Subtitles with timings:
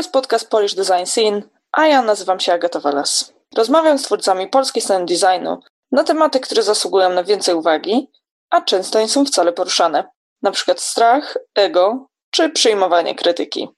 [0.00, 1.42] jest podcast Polish Design Scene,
[1.72, 3.32] a ja nazywam się Agata Walas.
[3.56, 5.60] Rozmawiam z twórcami polskiej sceny designu
[5.92, 8.10] na tematy, które zasługują na więcej uwagi,
[8.50, 10.04] a często nie są wcale poruszane,
[10.52, 13.68] przykład strach, ego czy przyjmowanie krytyki.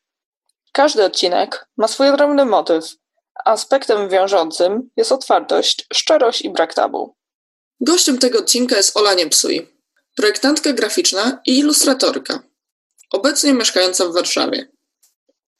[0.72, 2.84] Każdy odcinek ma swój odrębny motyw,
[3.44, 7.14] aspektem wiążącym jest otwartość, szczerość i brak tabu.
[7.80, 9.68] Gościem tego odcinka jest Ola Niepsuj,
[10.16, 12.40] projektantka graficzna i ilustratorka,
[13.10, 14.72] obecnie mieszkająca w Warszawie.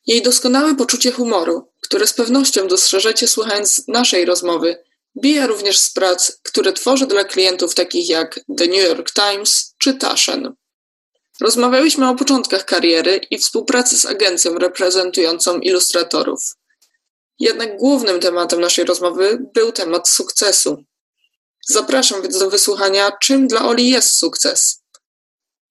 [0.06, 4.84] Jej doskonałe poczucie humoru, które z pewnością dostrzeżecie słuchając naszej rozmowy,
[5.23, 9.95] bije również z prac, które tworzy dla klientów takich jak The New York Times czy
[9.95, 10.55] Taschen.
[11.41, 16.41] Rozmawialiśmy o początkach kariery i współpracy z agencją reprezentującą ilustratorów.
[17.38, 20.85] Jednak głównym tematem naszej rozmowy był temat sukcesu.
[21.69, 24.82] Zapraszam więc do wysłuchania, czym dla Oli jest sukces.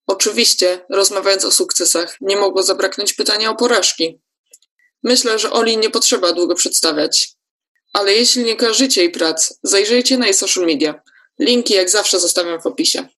[0.06, 4.21] Oczywiście, rozmawiając o sukcesach, nie mogło zabraknąć pytania o porażki.
[5.02, 7.32] Myślę, że Oli nie potrzeba długo przedstawiać.
[7.92, 11.02] Ale jeśli nie kojarzycie jej prac, zajrzyjcie na jej social media.
[11.38, 13.08] Linki jak zawsze zostawiam w opisie.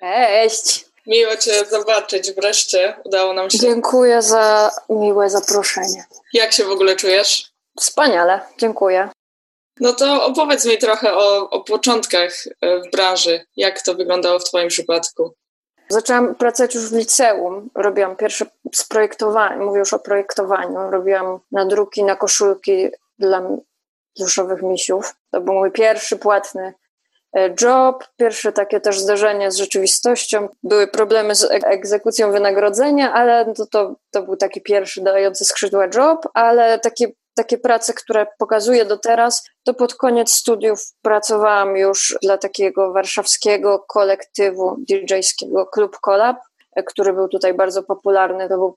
[0.00, 0.84] Cześć!
[1.06, 2.96] Miło Cię zobaczyć wreszcie.
[3.04, 3.58] Udało nam się.
[3.58, 6.04] Dziękuję za miłe zaproszenie.
[6.32, 7.57] Jak się w ogóle czujesz?
[7.80, 9.08] Wspaniale, dziękuję.
[9.80, 13.46] No to opowiedz mi trochę o, o początkach e, w branży.
[13.56, 15.34] Jak to wyglądało w Twoim przypadku?
[15.88, 17.70] Zaczęłam pracować już w liceum.
[17.74, 20.90] Robiłam pierwsze sprojektowanie, mówię już o projektowaniu.
[20.90, 23.42] Robiłam nadruki na koszulki dla
[24.16, 25.14] pluszowych misiów.
[25.30, 26.74] To był mój pierwszy płatny
[27.36, 30.48] E, job, pierwsze takie też zderzenie z rzeczywistością.
[30.62, 36.28] Były problemy z egzekucją wynagrodzenia, ale to, to, to był taki pierwszy dający skrzydła job,
[36.34, 37.08] ale takie,
[37.38, 43.84] takie prace, które pokazuję do teraz, to pod koniec studiów pracowałam już dla takiego warszawskiego
[43.88, 46.36] kolektywu DJ-skiego Club Collab,
[46.86, 48.48] który był tutaj bardzo popularny.
[48.48, 48.76] To, był,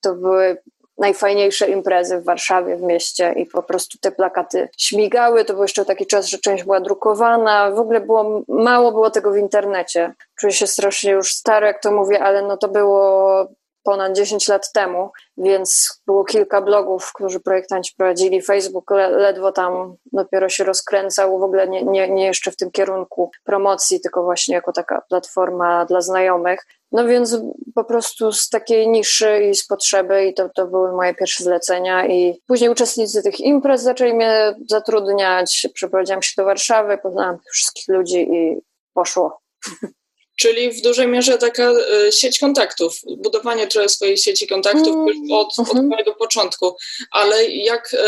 [0.00, 0.56] to były
[0.98, 5.44] najfajniejsze imprezy w Warszawie, w mieście i po prostu te plakaty śmigały.
[5.44, 7.70] To był jeszcze taki czas, że część była drukowana.
[7.70, 10.14] W ogóle było, mało było tego w internecie.
[10.40, 13.48] Czuję się strasznie już stary, jak to mówię, ale no to było
[13.84, 18.42] ponad 10 lat temu, więc było kilka blogów, którzy projektanci prowadzili.
[18.42, 23.30] Facebook ledwo tam dopiero się rozkręcał, w ogóle nie, nie, nie jeszcze w tym kierunku
[23.44, 26.66] promocji, tylko właśnie jako taka platforma dla znajomych.
[26.92, 27.36] No więc
[27.74, 32.06] po prostu z takiej niszy i z potrzeby i to, to były moje pierwsze zlecenia
[32.06, 38.28] i później uczestnicy tych imprez zaczęli mnie zatrudniać, przeprowadziłam się do Warszawy, poznałam wszystkich ludzi
[38.32, 38.60] i
[38.94, 39.40] poszło.
[40.36, 45.58] Czyli w dużej mierze taka y, sieć kontaktów, budowanie trochę swojej sieci kontaktów mm, od,
[45.58, 45.88] od uh-huh.
[45.88, 46.76] mojego początku.
[47.10, 47.98] Ale jak, y,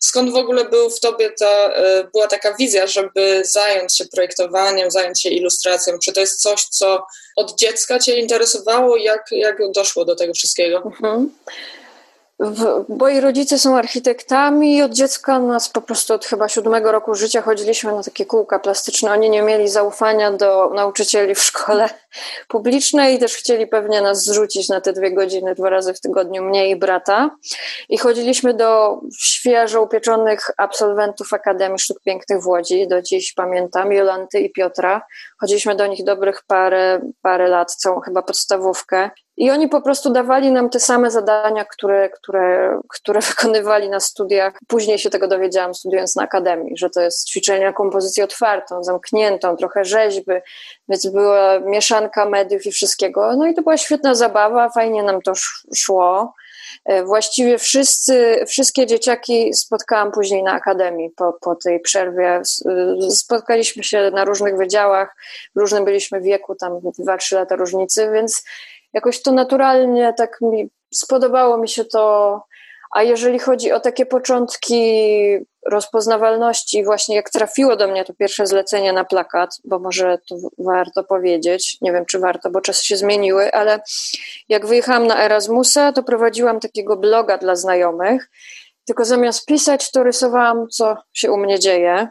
[0.00, 4.90] skąd w ogóle był w tobie ta, y, była taka wizja, żeby zająć się projektowaniem,
[4.90, 5.98] zająć się ilustracją?
[5.98, 7.06] Czy to jest coś, co
[7.36, 8.96] od dziecka cię interesowało?
[8.96, 10.92] Jak, jak doszło do tego wszystkiego?
[12.42, 12.84] Uh-huh.
[12.88, 17.42] Moi rodzice są architektami i od dziecka nas po prostu od chyba siódmego roku życia
[17.42, 19.12] chodziliśmy na takie kółka plastyczne.
[19.12, 21.88] Oni nie mieli zaufania do nauczycieli w szkole
[22.48, 26.70] publicznej też chcieli pewnie nas zrzucić na te dwie godziny dwa razy w tygodniu, mnie
[26.70, 27.30] i brata.
[27.88, 32.88] I chodziliśmy do świeżo upieczonych absolwentów Akademii Sztuk Pięknych w Łodzi.
[32.88, 35.02] Do dziś pamiętam Jolanty i Piotra.
[35.38, 39.10] Chodziliśmy do nich dobrych parę, parę lat, całą chyba podstawówkę.
[39.36, 44.58] I oni po prostu dawali nam te same zadania, które, które, które wykonywali na studiach.
[44.68, 49.56] Później się tego dowiedziałam, studiując na akademii, że to jest ćwiczenie na kompozycję otwartą, zamkniętą,
[49.56, 50.32] trochę rzeźby,
[50.88, 51.60] więc była
[52.02, 53.36] mieszanka mediów i wszystkiego.
[53.36, 55.32] No i to była świetna zabawa, fajnie nam to
[55.76, 56.34] szło.
[56.84, 62.42] E, właściwie wszyscy, wszystkie dzieciaki spotkałam później na akademii po, po tej przerwie.
[63.10, 65.16] Spotkaliśmy się na różnych wydziałach,
[65.56, 66.72] w różnym byliśmy wieku, tam
[67.06, 68.44] 2-3 lata różnicy, więc
[68.92, 72.40] jakoś to naturalnie tak mi spodobało mi się to.
[72.94, 75.06] A jeżeli chodzi o takie początki
[75.70, 81.04] rozpoznawalności, właśnie jak trafiło do mnie to pierwsze zlecenie na plakat, bo może to warto
[81.04, 83.80] powiedzieć, nie wiem czy warto, bo czasy się zmieniły, ale
[84.48, 88.28] jak wyjechałam na Erasmusa, to prowadziłam takiego bloga dla znajomych
[88.86, 92.08] tylko zamiast pisać, to rysowałam, co się u mnie dzieje.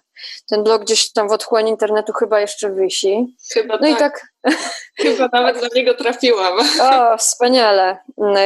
[0.49, 3.35] Ten blog gdzieś tam w otchłani internetu chyba jeszcze wisi.
[3.53, 3.89] Chyba no tak.
[3.89, 4.27] i tak.
[5.01, 6.53] Chyba nawet do niego trafiłam.
[6.81, 7.97] O, wspaniale.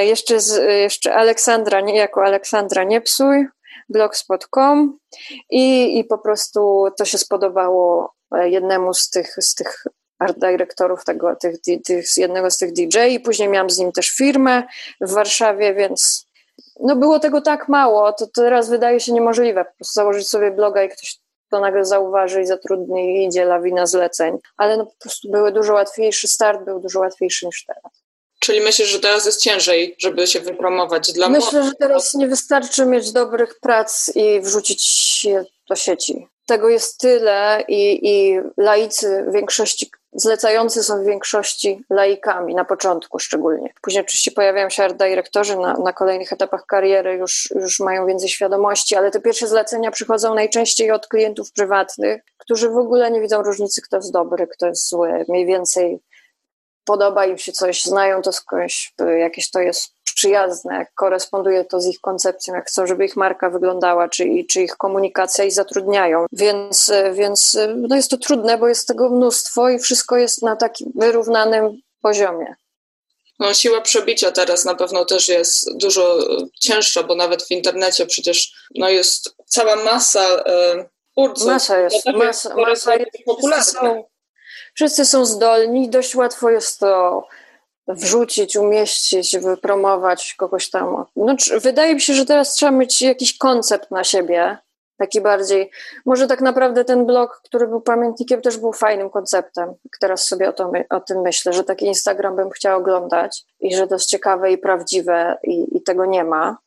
[0.02, 3.48] Jeszcze, z, jeszcze Aleksandra, nie jako Aleksandra nie psuj,
[3.90, 4.98] blogspot.com
[5.50, 9.84] i, i po prostu to się spodobało e, jednemu z tych, z tych
[10.20, 14.10] art dyrektorów tego, tych, tych, jednego z tych DJ i później miałam z nim też
[14.10, 14.64] firmę
[15.02, 16.28] w Warszawie, więc
[16.80, 19.66] no było tego tak mało, to teraz wydaje się niemożliwe.
[19.66, 23.86] Po prostu założyć sobie bloga i ktoś to nagle zauważy i zatrudni i idzie lawina
[23.86, 24.38] zleceń.
[24.58, 28.05] Ale no po prostu były dużo łatwiejszy, start był dużo łatwiejszy niż teraz.
[28.46, 32.86] Czyli myślisz, że teraz jest ciężej, żeby się wypromować dla Myślę, że teraz nie wystarczy
[32.86, 36.28] mieć dobrych prac i wrzucić je do sieci.
[36.46, 43.20] Tego jest tyle i, i laicy w większości, zlecający są w większości laikami, na początku
[43.20, 43.74] szczególnie.
[43.82, 48.30] Później oczywiście pojawiają się art dyrektorzy na, na kolejnych etapach kariery, już, już mają więcej
[48.30, 53.44] świadomości, ale te pierwsze zlecenia przychodzą najczęściej od klientów prywatnych, którzy w ogóle nie widzą
[53.44, 55.26] różnicy, kto jest dobry, kto jest zły.
[55.30, 56.00] Mniej więcej
[56.86, 62.02] podoba im się coś, znają to skądś, jakieś to jest przyjazne, koresponduje to z ich
[62.02, 66.26] koncepcją, jak chcą, żeby ich marka wyglądała, czy, czy ich komunikacja i zatrudniają.
[66.32, 70.92] Więc, więc no jest to trudne, bo jest tego mnóstwo i wszystko jest na takim
[70.96, 72.56] wyrównanym poziomie.
[73.40, 76.18] No, siła przebicia teraz na pewno też jest dużo
[76.60, 80.44] cięższa, bo nawet w internecie przecież no, jest cała masa
[81.16, 81.48] urców.
[81.48, 84.04] Masa jest, masa, masa jest popularna.
[84.76, 87.28] Wszyscy są zdolni, dość łatwo jest to
[87.88, 91.06] wrzucić, umieścić, wypromować kogoś tam.
[91.16, 94.58] No, wydaje mi się, że teraz trzeba mieć jakiś koncept na siebie,
[94.98, 95.72] taki bardziej.
[96.06, 99.74] Może tak naprawdę ten blog, który był pamiętnikiem, też był fajnym konceptem.
[100.00, 103.88] Teraz sobie o, to, o tym myślę, że taki Instagram bym chciała oglądać i że
[103.88, 106.58] to jest ciekawe i prawdziwe i, i tego nie ma.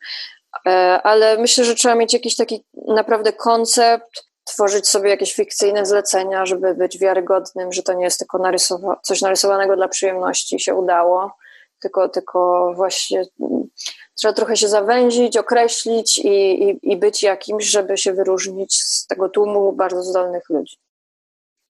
[0.66, 0.70] E,
[1.02, 6.74] ale myślę, że trzeba mieć jakiś taki naprawdę koncept, tworzyć sobie jakieś fikcyjne zlecenia, żeby
[6.74, 11.32] być wiarygodnym, że to nie jest tylko narysowa- coś narysowanego dla przyjemności się udało,
[11.80, 13.68] tylko, tylko właśnie mm,
[14.14, 16.28] trzeba trochę się zawęzić, określić i,
[16.68, 20.76] i, i być jakimś, żeby się wyróżnić z tego tłumu bardzo zdolnych ludzi.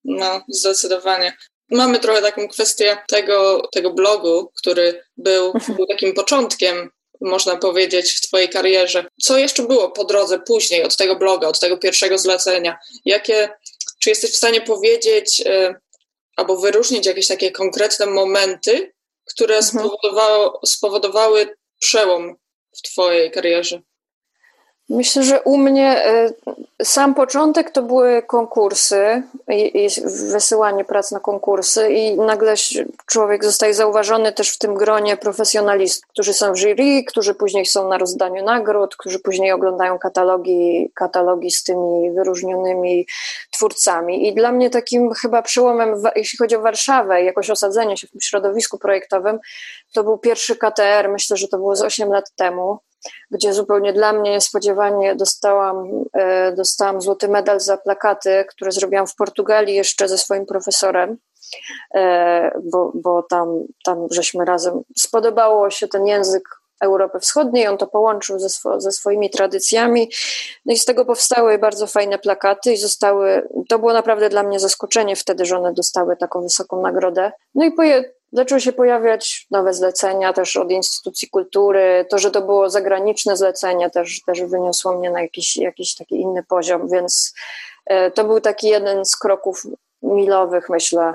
[0.04, 1.36] No, zdecydowanie.
[1.70, 8.20] Mamy trochę taką kwestię tego, tego blogu, który był, był takim początkiem można powiedzieć, w
[8.20, 9.04] Twojej karierze.
[9.22, 12.78] Co jeszcze było po drodze później od tego bloga, od tego pierwszego zlecenia?
[13.04, 13.48] Jakie,
[13.98, 15.74] czy jesteś w stanie powiedzieć y,
[16.36, 18.92] albo wyróżnić jakieś takie konkretne momenty,
[19.24, 19.72] które mhm.
[19.72, 22.36] spowodowały, spowodowały przełom
[22.76, 23.80] w Twojej karierze?
[24.90, 26.30] Myślę, że u mnie e,
[26.82, 32.54] sam początek to były konkursy i, i wysyłanie prac na konkursy i nagle
[33.06, 37.88] człowiek zostaje zauważony też w tym gronie profesjonalistów, którzy są w jury, którzy później są
[37.88, 43.06] na rozdaniu nagród, którzy później oglądają katalogi, katalogi z tymi wyróżnionymi
[43.50, 44.28] twórcami.
[44.28, 48.20] I dla mnie takim chyba przełomem, jeśli chodzi o Warszawę jakoś osadzenie się w tym
[48.20, 49.38] środowisku projektowym,
[49.92, 52.78] to był pierwszy KTR, myślę, że to było z 8 lat temu
[53.30, 59.14] gdzie zupełnie dla mnie niespodziewanie dostałam, e, dostałam złoty medal za plakaty, które zrobiłam w
[59.14, 61.16] Portugalii jeszcze ze swoim profesorem,
[61.94, 63.48] e, bo, bo tam,
[63.84, 66.48] tam żeśmy razem, spodobało się ten język
[66.80, 70.10] Europy Wschodniej, on to połączył ze, swo, ze swoimi tradycjami.
[70.66, 74.60] No i z tego powstały bardzo fajne plakaty i zostały, to było naprawdę dla mnie
[74.60, 77.32] zaskoczenie wtedy, że one dostały taką wysoką nagrodę.
[77.54, 82.06] No i poje, Zaczęły się pojawiać nowe zlecenia też od instytucji kultury.
[82.10, 86.42] To, że to było zagraniczne zlecenie, też, też wyniosło mnie na jakiś, jakiś taki inny
[86.42, 87.34] poziom, więc
[87.86, 89.62] e, to był taki jeden z kroków
[90.02, 91.14] milowych, myślę,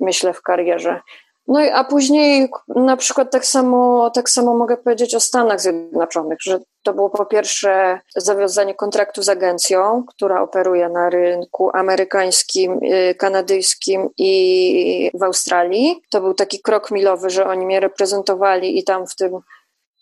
[0.00, 1.00] myślę w karierze.
[1.48, 6.38] No i a później na przykład tak samo, tak samo mogę powiedzieć o Stanach Zjednoczonych,
[6.42, 13.14] że to było po pierwsze zawiązanie kontraktu z agencją, która operuje na rynku amerykańskim, y,
[13.14, 16.02] kanadyjskim i w Australii.
[16.10, 19.38] To był taki krok milowy, że oni mnie reprezentowali i tam w tym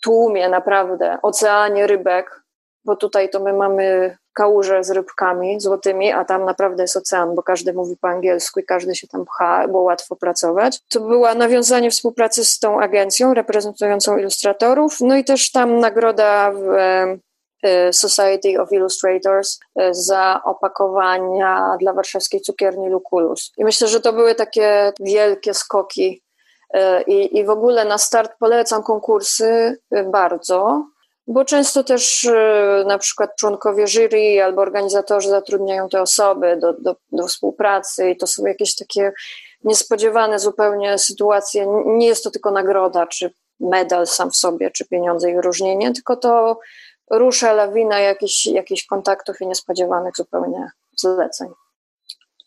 [0.03, 2.43] tłumie naprawdę, oceanie rybek,
[2.85, 7.43] bo tutaj to my mamy kałuże z rybkami złotymi, a tam naprawdę jest ocean, bo
[7.43, 10.81] każdy mówi po angielsku i każdy się tam pcha, było łatwo pracować.
[10.89, 16.69] To była nawiązanie współpracy z tą agencją reprezentującą ilustratorów, no i też tam nagroda w
[17.63, 23.53] e, Society of Illustrators e, za opakowania dla warszawskiej cukierni Lukulus.
[23.57, 26.23] I myślę, że to były takie wielkie skoki
[26.75, 30.87] e, i, i w ogóle na start polecam konkursy bardzo,
[31.27, 36.97] bo często też e, na przykład członkowie jury albo organizatorzy zatrudniają te osoby do, do,
[37.13, 39.13] do współpracy i to są jakieś takie
[39.65, 41.67] niespodziewane zupełnie sytuacje.
[41.87, 46.17] Nie jest to tylko nagroda, czy medal sam w sobie, czy pieniądze i wyróżnienie, tylko
[46.17, 46.59] to
[47.11, 51.49] rusza lawina jakichś, jakichś kontaktów i niespodziewanych zupełnie zleceń.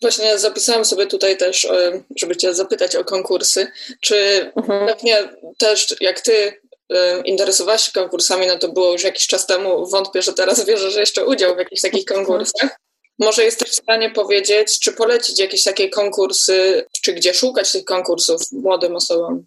[0.01, 3.67] Właśnie zapisałam sobie tutaj też, e, żeby Cię zapytać o konkursy.
[4.01, 4.87] Czy mhm.
[4.87, 6.61] pewnie też jak Ty
[7.25, 9.87] interesowałaś się konkursami, no to było już jakiś czas temu.
[9.87, 12.79] Wątpię, że teraz bierzesz jeszcze udział w jakichś takich konkursach.
[13.19, 18.41] Może jesteś w stanie powiedzieć, czy polecić jakieś takie konkursy, czy gdzie szukać tych konkursów
[18.51, 19.45] młodym osobom?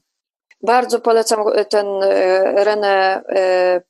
[0.62, 3.82] Bardzo polecam ten e, René e,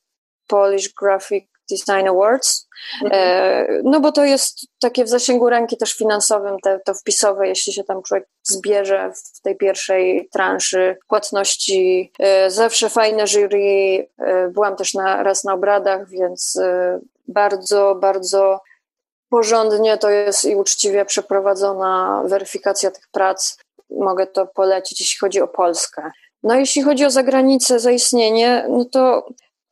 [0.47, 2.67] Polish Graphic Design Awards.
[3.03, 3.21] Mhm.
[3.23, 7.73] E, no bo to jest takie w zasięgu ręki też finansowym, te, to wpisowe, jeśli
[7.73, 12.11] się tam człowiek zbierze w tej pierwszej transzy płatności.
[12.19, 14.07] E, zawsze fajne jury.
[14.17, 16.59] E, byłam też na, raz na obradach, więc
[17.27, 18.61] bardzo, bardzo
[19.29, 23.57] porządnie to jest i uczciwie przeprowadzona weryfikacja tych prac.
[23.89, 26.11] Mogę to polecić, jeśli chodzi o Polskę.
[26.43, 29.27] No jeśli chodzi o zagranicę, zaistnienie, no to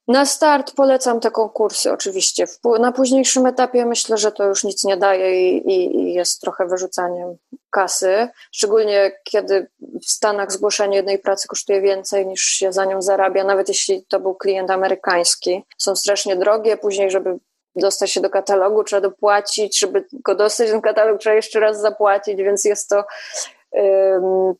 [0.08, 2.46] na start polecam te konkursy oczywiście.
[2.80, 6.68] Na późniejszym etapie myślę, że to już nic nie daje i, i, i, jest trochę
[6.68, 7.38] wyrzucaniem
[7.70, 8.28] kasy.
[8.52, 13.68] Szczególnie kiedy w Stanach zgłoszenie jednej pracy kosztuje więcej niż się za nią zarabia, nawet
[13.68, 15.64] jeśli to był klient amerykański.
[15.78, 17.38] Są strasznie drogie, później, żeby
[17.76, 22.38] dostać się do katalogu, trzeba dopłacić, żeby go dostać do katalogu, trzeba jeszcze raz zapłacić,
[22.38, 23.04] więc jest to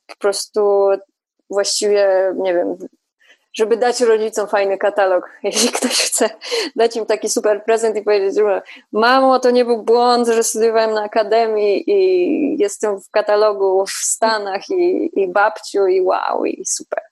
[0.08, 0.88] po prostu
[1.50, 2.78] właściwie, nie wiem,
[3.58, 5.30] żeby dać rodzicom fajny katalog.
[5.44, 6.30] Jeśli ktoś chce
[6.76, 8.62] dać im taki super prezent i powiedzieć, że
[8.92, 14.70] mamo, to nie był błąd, że studiowałem na akademii i jestem w katalogu w Stanach
[14.70, 17.04] i, i babciu i wow, i super.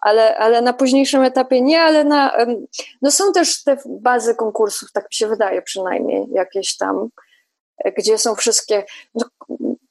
[0.00, 2.36] Ale, ale na późniejszym etapie nie, ale na,
[3.02, 7.08] no są też te bazy konkursów, tak mi się wydaje przynajmniej, jakieś tam,
[7.96, 8.84] gdzie są wszystkie,
[9.14, 9.24] no,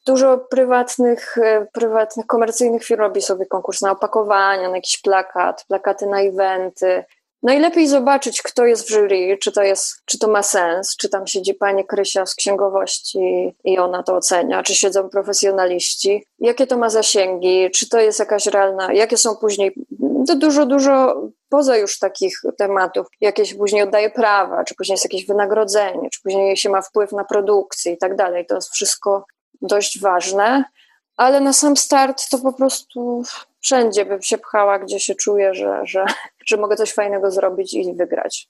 [0.05, 6.05] dużo prywatnych, e, prywatnych, komercyjnych firm robi sobie konkurs na opakowania, na jakiś plakat, plakaty
[6.05, 7.03] na eventy.
[7.43, 11.27] Najlepiej zobaczyć, kto jest w jury, czy to, jest, czy to ma sens, czy tam
[11.27, 16.89] siedzi pani Krysia z księgowości i ona to ocenia, czy siedzą profesjonaliści, jakie to ma
[16.89, 19.75] zasięgi, czy to jest jakaś realna, jakie są później,
[20.27, 25.25] to dużo, dużo poza już takich tematów, jakieś później oddaje prawa, czy później jest jakieś
[25.25, 28.45] wynagrodzenie, czy później się ma wpływ na produkcję i tak dalej.
[28.45, 29.25] To jest wszystko
[29.63, 30.63] dość ważne,
[31.17, 33.23] ale na sam start to po prostu
[33.59, 36.05] wszędzie bym się pchała, gdzie się czuję, że, że,
[36.47, 38.49] że mogę coś fajnego zrobić i wygrać.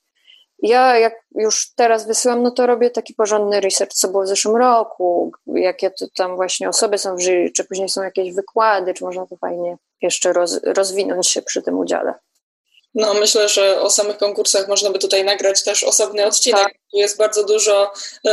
[0.59, 4.55] Ja jak już teraz wysyłam, no to robię taki porządny research, co było w zeszłym
[4.55, 9.03] roku, jakie to tam właśnie osoby są w jury, czy później są jakieś wykłady, czy
[9.03, 12.13] można to fajnie jeszcze roz, rozwinąć się przy tym udziale.
[12.95, 16.63] No, myślę, że o samych konkursach można by tutaj nagrać też osobny odcinek.
[16.63, 16.73] Tak.
[16.91, 17.91] Tu jest bardzo dużo
[18.27, 18.29] y,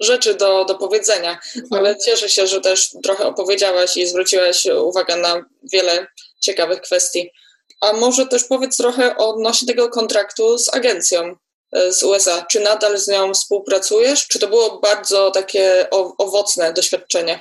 [0.00, 1.66] rzeczy do, do powiedzenia, mhm.
[1.72, 6.06] ale cieszę się, że też trochę opowiedziałaś i zwróciłaś uwagę na wiele
[6.40, 7.32] ciekawych kwestii.
[7.80, 11.36] A może też powiedz trochę odnośnie tego kontraktu z agencją
[11.72, 12.46] e, z USA.
[12.50, 14.28] Czy nadal z nią współpracujesz?
[14.28, 15.86] Czy to było bardzo takie
[16.18, 17.40] owocne doświadczenie?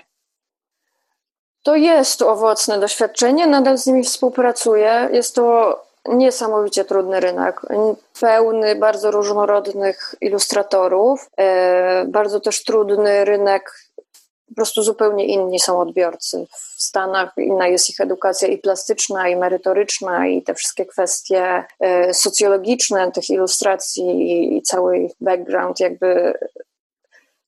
[1.64, 5.10] To jest owocne doświadczenie, nadal z nimi współpracuję.
[5.14, 7.62] Jest to niesamowicie trudny rynek,
[8.20, 13.72] pełny bardzo różnorodnych ilustratorów, e, bardzo też trudny rynek,
[14.50, 16.46] po prostu zupełnie inni są odbiorcy.
[16.52, 22.14] W Stanach inna jest ich edukacja i plastyczna, i merytoryczna, i te wszystkie kwestie e,
[22.14, 26.34] socjologiczne tych ilustracji i cały background jakby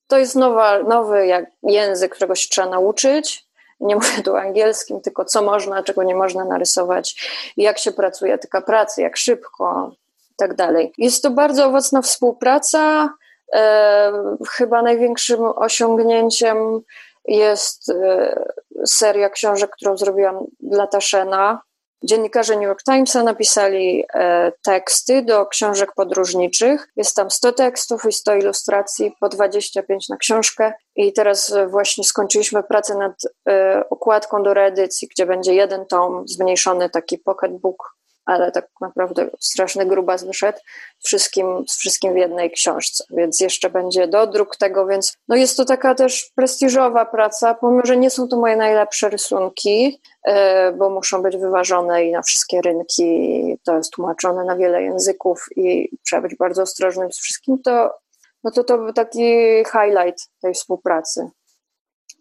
[0.06, 3.43] to jest nowa, nowy jak język, którego się trzeba nauczyć
[3.84, 8.60] nie mówię tu angielskim, tylko co można, czego nie można narysować, jak się pracuje, etyka
[8.60, 9.92] pracy, jak szybko
[10.30, 10.92] i tak dalej.
[10.98, 13.14] Jest to bardzo owocna współpraca.
[13.54, 14.12] E,
[14.50, 16.80] chyba największym osiągnięciem
[17.28, 18.44] jest e,
[18.86, 21.60] seria książek, którą zrobiłam dla Taszena,
[22.04, 26.88] Dziennikarze New York Timesa napisali e, teksty do książek podróżniczych.
[26.96, 30.72] Jest tam 100 tekstów i 100 ilustracji, po 25 na książkę.
[30.96, 33.12] I teraz właśnie skończyliśmy pracę nad
[33.48, 37.93] e, okładką do reedycji, gdzie będzie jeden tom, zmniejszony taki pocketbook
[38.26, 40.58] ale tak naprawdę straszny grubas wyszedł
[41.04, 45.64] wszystkim, z wszystkim w jednej książce, więc jeszcze będzie dodruk tego, więc no jest to
[45.64, 51.22] taka też prestiżowa praca, pomimo, że nie są to moje najlepsze rysunki, e, bo muszą
[51.22, 56.36] być wyważone i na wszystkie rynki, to jest tłumaczone na wiele języków i trzeba być
[56.36, 58.04] bardzo ostrożnym z wszystkim, to
[58.44, 59.22] no to to był taki
[59.64, 61.30] highlight tej współpracy.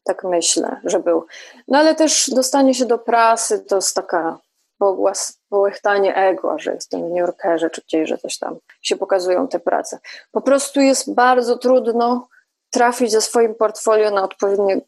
[0.04, 1.26] Tak myślę, że był.
[1.68, 4.40] No ale też dostanie się do prasy to jest taka
[4.84, 9.48] pogłas, połechtanie ego, że jestem w New Yorkerze czy gdzieś, że coś tam się pokazują
[9.48, 10.00] te prace.
[10.32, 12.28] Po prostu jest bardzo trudno
[12.70, 14.82] trafić ze swoim portfolio na odpowiednie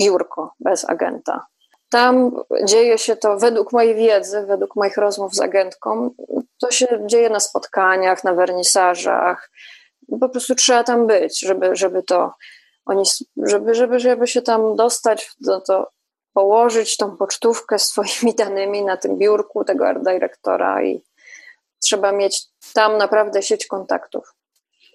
[0.00, 1.46] biurko bez agenta.
[1.90, 6.10] Tam dzieje się to, według mojej wiedzy, według moich rozmów z agentką,
[6.60, 9.50] to się dzieje na spotkaniach, na wernisażach.
[10.20, 12.32] Po prostu trzeba tam być, żeby, żeby to
[12.86, 13.04] oni,
[13.36, 15.88] żeby, żeby, żeby się tam dostać, to, to
[16.36, 21.02] położyć tą pocztówkę swoimi danymi na tym biurku tego art dyrektora i
[21.84, 24.34] trzeba mieć tam naprawdę sieć kontaktów.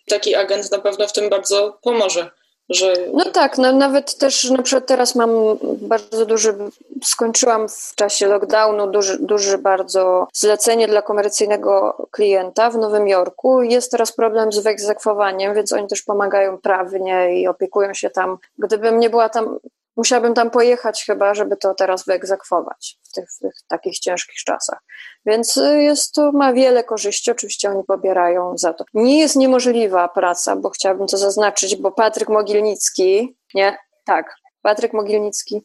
[0.09, 2.31] Taki agent na pewno w tym bardzo pomoże,
[2.69, 2.93] Że...
[3.13, 5.29] No tak, no, nawet też na przykład teraz mam
[5.61, 6.55] bardzo duży,
[7.03, 13.61] skończyłam w czasie lockdownu duży, duży bardzo zlecenie dla komercyjnego klienta w Nowym Jorku.
[13.61, 18.37] Jest teraz problem z wyegzekwowaniem, więc oni też pomagają prawnie i opiekują się tam.
[18.57, 19.59] Gdybym nie była tam
[19.97, 24.79] musiałabym tam pojechać chyba, żeby to teraz wyegzekwować w tych, w tych, takich ciężkich czasach.
[25.25, 28.83] Więc y, jest to, ma wiele korzyści, oczywiście oni pobierają za to.
[28.93, 35.63] Nie jest niemożliwa praca, bo chciałabym to zaznaczyć, bo Patryk Mogilnicki, nie, tak, Patryk Mogilnicki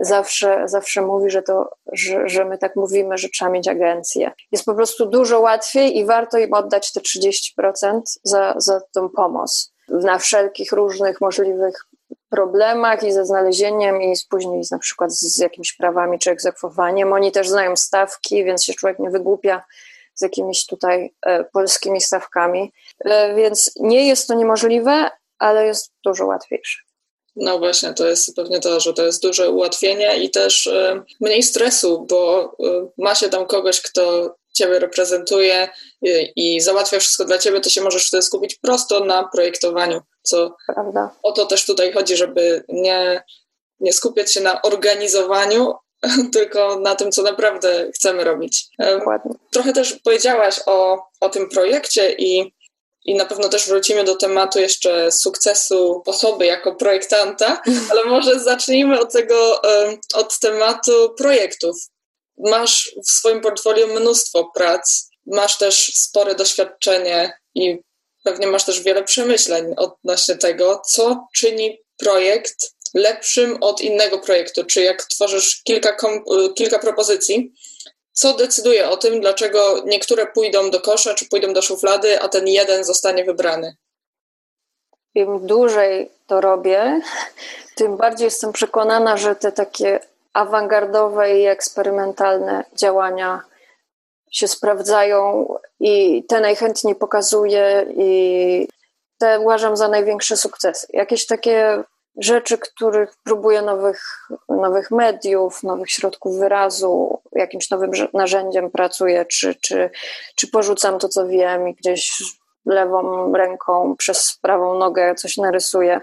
[0.00, 4.32] zawsze, zawsze mówi, że, to, że, że my tak mówimy, że trzeba mieć agencję.
[4.52, 9.72] Jest po prostu dużo łatwiej i warto im oddać te 30% za, za tą pomoc
[9.88, 11.86] na wszelkich różnych możliwych
[12.32, 17.12] problemach i ze znalezieniem i później na przykład z jakimiś prawami czy egzekwowaniem.
[17.12, 19.64] Oni też znają stawki, więc się człowiek nie wygłupia
[20.14, 22.72] z jakimiś tutaj e, polskimi stawkami.
[23.04, 26.78] E, więc nie jest to niemożliwe, ale jest dużo łatwiejsze.
[27.36, 31.42] No właśnie, to jest pewnie to, że to jest duże ułatwienie i też e, mniej
[31.42, 32.52] stresu, bo
[32.98, 35.68] ma się tam kogoś, kto ciebie reprezentuje
[36.36, 41.10] i załatwia wszystko dla ciebie, to się możesz wtedy skupić prosto na projektowaniu, co Prawda.
[41.22, 43.22] o to też tutaj chodzi, żeby nie,
[43.80, 45.74] nie skupiać się na organizowaniu,
[46.32, 48.68] tylko na tym, co naprawdę chcemy robić.
[48.78, 49.32] Dokładnie.
[49.50, 52.54] Trochę też powiedziałaś o, o tym projekcie i,
[53.04, 59.00] i na pewno też wrócimy do tematu jeszcze sukcesu osoby jako projektanta, ale może zacznijmy
[59.00, 59.62] od tego,
[60.14, 61.76] od tematu projektów
[62.38, 67.78] masz w swoim portfolio mnóstwo prac, masz też spore doświadczenie i
[68.24, 74.82] pewnie masz też wiele przemyśleń odnośnie tego, co czyni projekt lepszym od innego projektu, czy
[74.82, 75.96] jak tworzysz kilka,
[76.54, 77.52] kilka propozycji,
[78.12, 82.48] co decyduje o tym, dlaczego niektóre pójdą do kosza, czy pójdą do szuflady, a ten
[82.48, 83.76] jeden zostanie wybrany?
[85.14, 87.00] Im dłużej to robię,
[87.76, 90.00] tym bardziej jestem przekonana, że te takie
[90.32, 93.40] awangardowe i eksperymentalne działania
[94.32, 95.46] się sprawdzają
[95.80, 98.68] i te najchętniej pokazuję i
[99.18, 100.86] te uważam za największe sukcesy.
[100.92, 101.84] Jakieś takie
[102.16, 109.90] rzeczy, których próbuję nowych, nowych mediów, nowych środków wyrazu, jakimś nowym narzędziem pracuję, czy, czy,
[110.36, 112.22] czy porzucam to, co wiem i gdzieś
[112.66, 116.00] lewą ręką przez prawą nogę coś narysuję.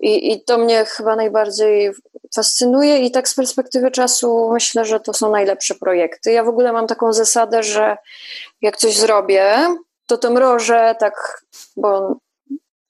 [0.00, 1.92] I, I to mnie chyba najbardziej
[2.34, 6.32] fascynuje i tak z perspektywy czasu myślę, że to są najlepsze projekty.
[6.32, 7.96] Ja w ogóle mam taką zasadę, że
[8.62, 9.56] jak coś zrobię,
[10.06, 11.44] to to mrożę tak,
[11.76, 12.16] bo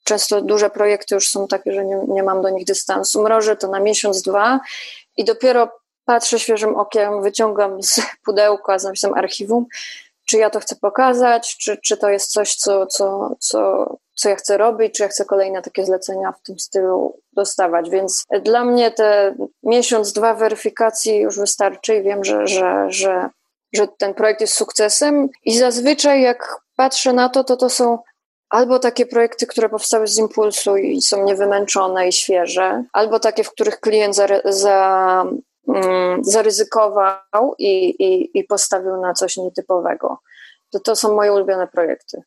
[0.05, 3.23] często duże projekty już są takie, że nie, nie mam do nich dystansu.
[3.23, 4.61] Mrożę to na miesiąc, dwa
[5.17, 5.69] i dopiero
[6.05, 9.67] patrzę świeżym okiem, wyciągam z pudełka z archiwum,
[10.25, 14.37] czy ja to chcę pokazać, czy, czy to jest coś, co, co, co, co ja
[14.37, 17.91] chcę robić, czy ja chcę kolejne takie zlecenia w tym stylu dostawać.
[17.91, 23.31] Więc dla mnie te miesiąc, dwa weryfikacji już wystarczy i wiem, że, że, że,
[23.73, 25.29] że ten projekt jest sukcesem.
[25.45, 27.99] I zazwyczaj, jak patrzę na to, to to są
[28.51, 33.51] albo takie projekty, które powstały z impulsu i są niewymęczone i świeże, albo takie, w
[33.51, 35.25] których klient za, za
[36.23, 40.19] zaryzykował i, i, i postawił na coś nietypowego.
[40.71, 42.23] To, to są moje ulubione projekty.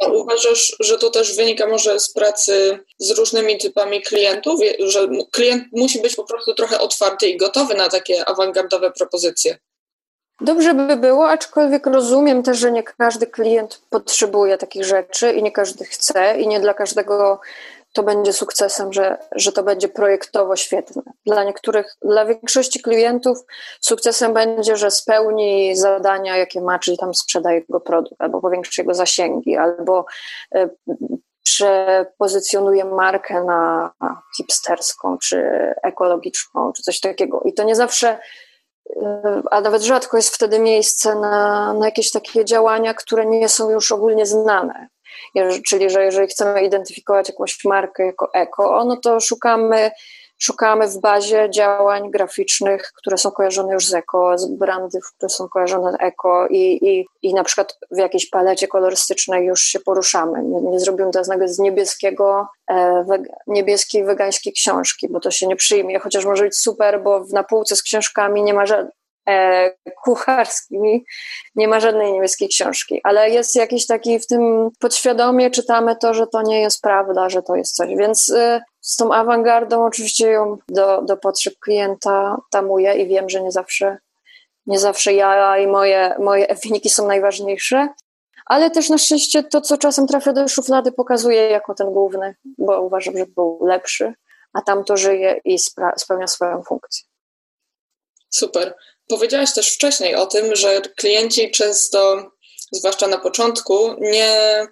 [0.00, 5.64] A uważasz, że to też wynika może z pracy z różnymi typami klientów, że klient
[5.72, 9.58] musi być po prostu trochę otwarty i gotowy na takie awangardowe propozycje?
[10.40, 15.52] Dobrze by było, aczkolwiek rozumiem też, że nie każdy klient potrzebuje takich rzeczy i nie
[15.52, 17.40] każdy chce i nie dla każdego
[17.92, 21.02] to będzie sukcesem, że, że to będzie projektowo świetne.
[21.26, 23.38] Dla niektórych, dla większości klientów
[23.80, 28.94] sukcesem będzie, że spełni zadania, jakie ma, czyli tam sprzeda jego produkt, albo powiększy jego
[28.94, 30.04] zasięgi, albo
[30.54, 30.68] e,
[31.42, 33.90] przepozycjonuje markę na
[34.36, 35.42] hipsterską, czy
[35.82, 37.42] ekologiczną, czy coś takiego.
[37.44, 38.18] I to nie zawsze
[39.02, 43.70] e, a nawet rzadko jest wtedy miejsce na, na jakieś takie działania, które nie są
[43.70, 44.88] już ogólnie znane.
[45.66, 49.90] Czyli, że jeżeli chcemy identyfikować jakąś markę jako eko, no to szukamy,
[50.38, 55.48] szukamy w bazie działań graficznych, które są kojarzone już z eko, z brandów, które są
[55.48, 60.42] kojarzone z eko i, i, i na przykład w jakiejś palecie kolorystycznej już się poruszamy.
[60.42, 63.04] Nie, nie zrobimy teraz nagle z niebieskiego, e,
[63.46, 67.76] niebieskiej wegańskiej książki, bo to się nie przyjmie, chociaż może być super, bo na półce
[67.76, 68.66] z książkami nie ma
[70.04, 71.04] kucharskimi,
[71.54, 76.26] nie ma żadnej niemieckiej książki, ale jest jakiś taki w tym podświadomie czytamy to, że
[76.26, 80.58] to nie jest prawda, że to jest coś, więc y, z tą awangardą oczywiście ją
[80.68, 83.98] do, do potrzeb klienta tamuję i wiem, że nie zawsze,
[84.66, 87.88] nie zawsze ja i moje, moje wyniki są najważniejsze,
[88.46, 92.80] ale też na szczęście to, co czasem trafia do szuflady, pokazuje jako ten główny, bo
[92.80, 94.14] uważam, że był lepszy,
[94.52, 95.58] a tam to żyje i
[95.96, 97.04] spełnia swoją funkcję.
[98.30, 98.74] Super.
[99.10, 102.30] Powiedziałaś też wcześniej o tym, że klienci często,
[102.72, 104.66] zwłaszcza na początku, nie,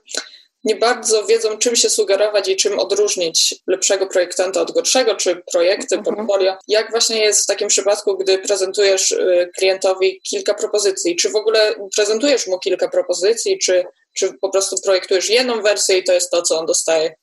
[0.64, 5.96] nie bardzo wiedzą, czym się sugerować i czym odróżnić lepszego projektanta od gorszego, czy projekty,
[5.96, 6.16] mhm.
[6.16, 6.57] portfolio.
[6.68, 11.16] Jak właśnie jest w takim przypadku, gdy prezentujesz y, klientowi kilka propozycji?
[11.16, 13.85] Czy w ogóle prezentujesz mu kilka propozycji, czy,
[14.16, 17.14] czy po prostu projektujesz jedną wersję i to jest to, co on dostaje?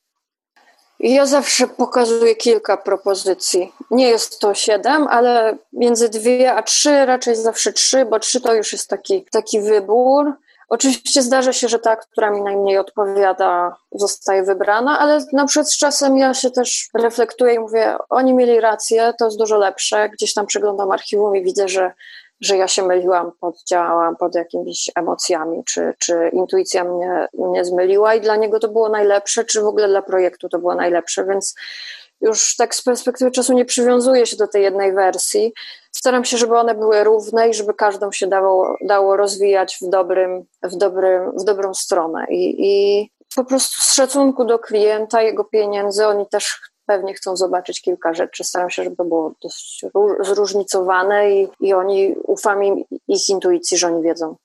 [1.07, 3.73] Ja zawsze pokazuję kilka propozycji.
[3.91, 8.53] Nie jest to siedem, ale między dwie a trzy, raczej zawsze trzy, bo trzy to
[8.53, 10.33] już jest taki, taki wybór.
[10.69, 15.77] Oczywiście zdarza się, że ta, która mi najmniej odpowiada, zostaje wybrana, ale na przykład z
[15.77, 20.09] czasem ja się też reflektuję i mówię, oni mieli rację, to jest dużo lepsze.
[20.09, 21.91] Gdzieś tam przeglądam archiwum i widzę, że,
[22.41, 28.21] że ja się myliłam, poddziałałam pod jakimiś emocjami, czy, czy intuicja mnie, mnie zmyliła i
[28.21, 31.55] dla niego to było najlepsze, czy w ogóle dla projektu to było najlepsze, więc
[32.21, 35.53] już tak z perspektywy czasu nie przywiązuję się do tej jednej wersji.
[35.91, 40.45] Staram się, żeby one były równe i żeby każdą się dało, dało rozwijać w, dobrym,
[40.63, 42.25] w, dobrym, w dobrą stronę.
[42.29, 47.81] I, I po prostu z szacunku do klienta, jego pieniędzy, oni też pewnie chcą zobaczyć
[47.81, 48.43] kilka rzeczy.
[48.43, 49.85] Staram się, żeby było dość
[50.19, 54.35] zróżnicowane i, i oni ufam im, ich intuicji, że oni wiedzą,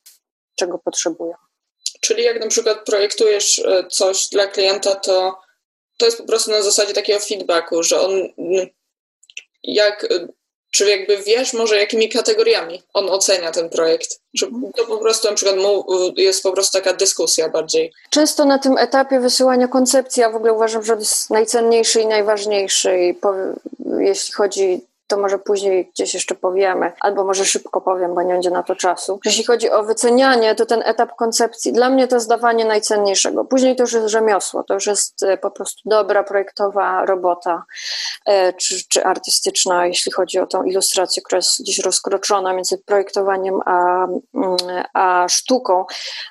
[0.57, 1.35] czego potrzebują.
[2.01, 5.41] Czyli jak na przykład projektujesz e, coś dla klienta, to
[6.01, 8.29] to jest po prostu na zasadzie takiego feedbacku, że on
[9.63, 10.09] jak,
[10.71, 14.21] czy jakby wiesz może jakimi kategoriami on ocenia ten projekt?
[14.39, 15.57] Czy to po prostu na przykład
[16.17, 17.93] jest po prostu taka dyskusja bardziej?
[18.11, 22.07] Często na tym etapie wysyłania koncepcji, ja w ogóle uważam, że to jest najcenniejszy i
[22.07, 23.15] najważniejszy,
[23.99, 28.51] jeśli chodzi to może później gdzieś jeszcze powiemy, albo może szybko powiem, bo nie będzie
[28.51, 29.21] na to czasu.
[29.25, 33.45] Jeśli chodzi o wycenianie, to ten etap koncepcji, dla mnie to jest dawanie najcenniejszego.
[33.45, 37.63] Później to już jest rzemiosło, to już jest e, po prostu dobra projektowa robota,
[38.27, 43.61] e, czy, czy artystyczna, jeśli chodzi o tą ilustrację, która jest gdzieś rozkroczona między projektowaniem
[43.67, 44.57] a, mm,
[44.95, 45.85] a sztuką,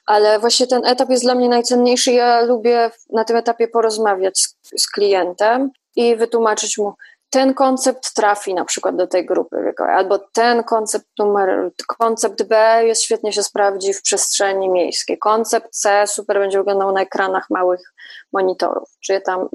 [0.06, 2.12] ale właśnie ten etap jest dla mnie najcenniejszy.
[2.12, 6.94] Ja lubię na tym etapie porozmawiać z, z klientem i wytłumaczyć mu,
[7.30, 12.82] ten koncept trafi na przykład do tej grupy wiekowej, albo ten koncept numer, koncept B
[12.84, 17.94] jest świetnie się sprawdzi w przestrzeni miejskiej, koncept C super będzie wyglądał na ekranach małych
[18.34, 19.50] monitorów, czyli tam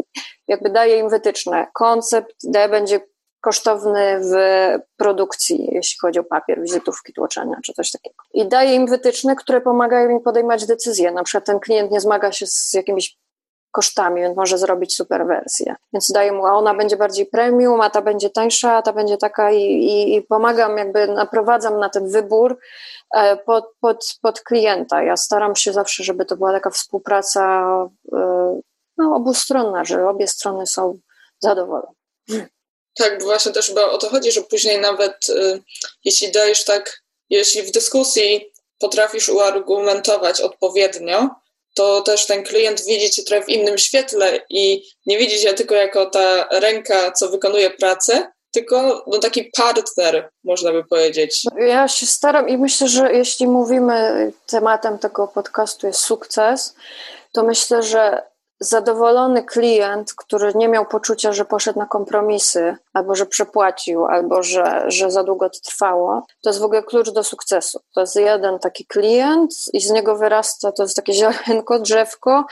[0.48, 3.00] jakby daje im wytyczne, koncept D będzie
[3.40, 4.34] kosztowny w
[4.96, 8.14] produkcji, jeśli chodzi o papier, wizytówki, tłoczenia czy coś takiego.
[8.34, 11.12] I daje im wytyczne, które pomagają im podejmować decyzje.
[11.12, 13.18] Na przykład ten klient nie zmaga się z jakimiś
[13.74, 15.74] kosztami, więc może zrobić super wersję.
[15.92, 19.16] Więc daję mu, a ona będzie bardziej premium, a ta będzie tańsza, a ta będzie
[19.16, 22.58] taka i, i, i pomagam, jakby naprowadzam na ten wybór
[23.14, 25.02] e, pod, pod, pod klienta.
[25.02, 27.66] Ja staram się zawsze, żeby to była taka współpraca
[28.12, 28.60] e,
[28.98, 30.98] no, obustronna, że obie strony są
[31.38, 31.94] zadowolone.
[32.98, 35.62] Tak, bo właśnie też chyba o to chodzi, że później nawet y,
[36.04, 41.30] jeśli dajesz tak, jeśli w dyskusji potrafisz uargumentować odpowiednio,
[41.74, 45.74] to też ten klient widzi cię trochę w innym świetle i nie widzi cię tylko
[45.74, 51.42] jako ta ręka, co wykonuje pracę, tylko no, taki partner, można by powiedzieć.
[51.58, 56.74] Ja się staram i myślę, że jeśli mówimy, tematem tego podcastu jest sukces,
[57.32, 58.22] to myślę, że
[58.61, 64.85] zadowolony klient, który nie miał poczucia, że poszedł na kompromisy, albo że przepłacił, albo że,
[64.87, 67.81] że za długo to trwało, to jest w ogóle klucz do sukcesu.
[67.95, 72.45] To jest jeden taki klient i z niego wyrasta, to jest takie ziarenko, drzewko,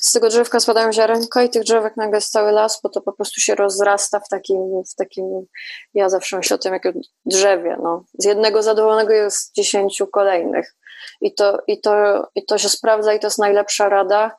[0.00, 3.12] z tego drzewka spadają ziarenka i tych drzewek nagle jest cały las, bo to po
[3.12, 5.46] prostu się rozrasta w takim, w takim
[5.94, 6.82] ja zawsze myślę o tym jak
[7.26, 8.04] drzewie, no.
[8.18, 10.74] Z jednego zadowolonego jest dziesięciu kolejnych.
[11.20, 14.36] I to, i, to, I to się sprawdza i to jest najlepsza rada.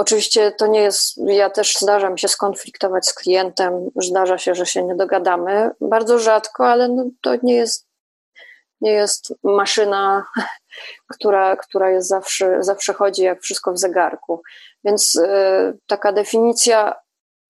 [0.00, 4.66] Oczywiście to nie jest, ja też zdarza mi się skonfliktować z klientem, zdarza się, że
[4.66, 7.86] się nie dogadamy, bardzo rzadko, ale no, to nie jest,
[8.80, 10.24] nie jest maszyna,
[11.14, 14.42] która, która jest zawsze, zawsze chodzi jak wszystko w zegarku.
[14.84, 16.94] Więc y, taka definicja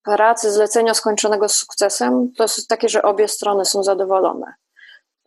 [0.05, 4.55] pracy, zlecenia skończonego z sukcesem to jest takie, że obie strony są zadowolone.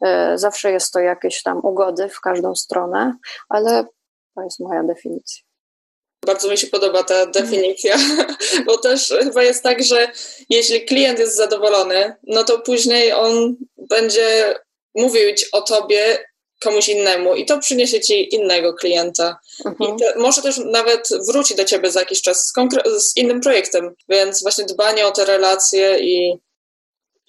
[0.06, 3.16] Y, zawsze jest to jakieś tam ugody w każdą stronę,
[3.50, 3.86] ale
[4.36, 5.53] to jest moja definicja.
[6.26, 7.98] Bardzo mi się podoba ta definicja,
[8.66, 10.12] bo też chyba jest tak, że
[10.50, 14.56] jeśli klient jest zadowolony, no to później on będzie
[14.96, 16.20] mówić o tobie
[16.64, 19.40] komuś innemu i to przyniesie ci innego klienta.
[19.66, 19.96] Mhm.
[19.96, 22.54] I te, może też nawet wróci do ciebie za jakiś czas z,
[23.04, 26.40] z, innym projektem, więc właśnie dbanie o te relacje i,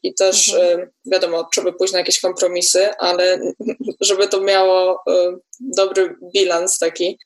[0.05, 0.91] i też mhm.
[1.07, 3.41] wiadomo, trzeba pójść na jakieś kompromisy, ale
[4.01, 5.03] żeby to miało
[5.61, 7.19] dobry bilans taki.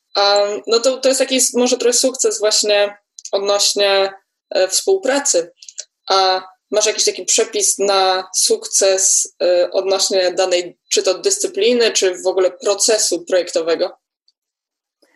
[0.67, 2.99] No to, to jest jakiś może trochę sukces właśnie
[3.33, 4.13] odnośnie
[4.69, 5.53] współpracy.
[6.09, 9.35] A masz jakiś taki przepis na sukces
[9.73, 13.99] odnośnie danej, czy to dyscypliny, czy w ogóle procesu projektowego?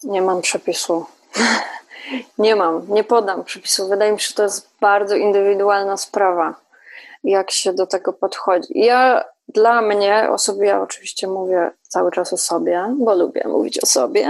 [0.02, 1.06] Nie mam przepisu.
[2.38, 3.88] nie mam, nie podam przepisu.
[3.88, 6.54] Wydaje mi się, że to jest bardzo indywidualna sprawa,
[7.24, 8.68] jak się do tego podchodzi.
[8.74, 13.78] Ja dla mnie, o sobie ja oczywiście mówię cały czas o sobie, bo lubię mówić
[13.78, 14.28] o sobie.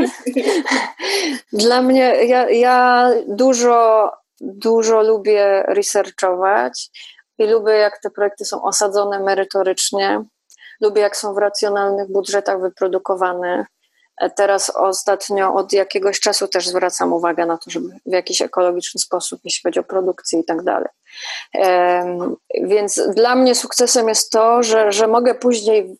[1.53, 6.91] dla mnie, ja, ja dużo, dużo lubię researchować
[7.39, 10.25] i lubię, jak te projekty są osadzone merytorycznie.
[10.81, 13.67] Lubię, jak są w racjonalnych budżetach wyprodukowane.
[14.37, 19.41] Teraz ostatnio od jakiegoś czasu też zwracam uwagę na to, żeby w jakiś ekologiczny sposób,
[19.45, 20.89] jeśli chodzi o produkcję i tak dalej.
[22.63, 25.97] Więc dla mnie sukcesem jest to, że, że mogę później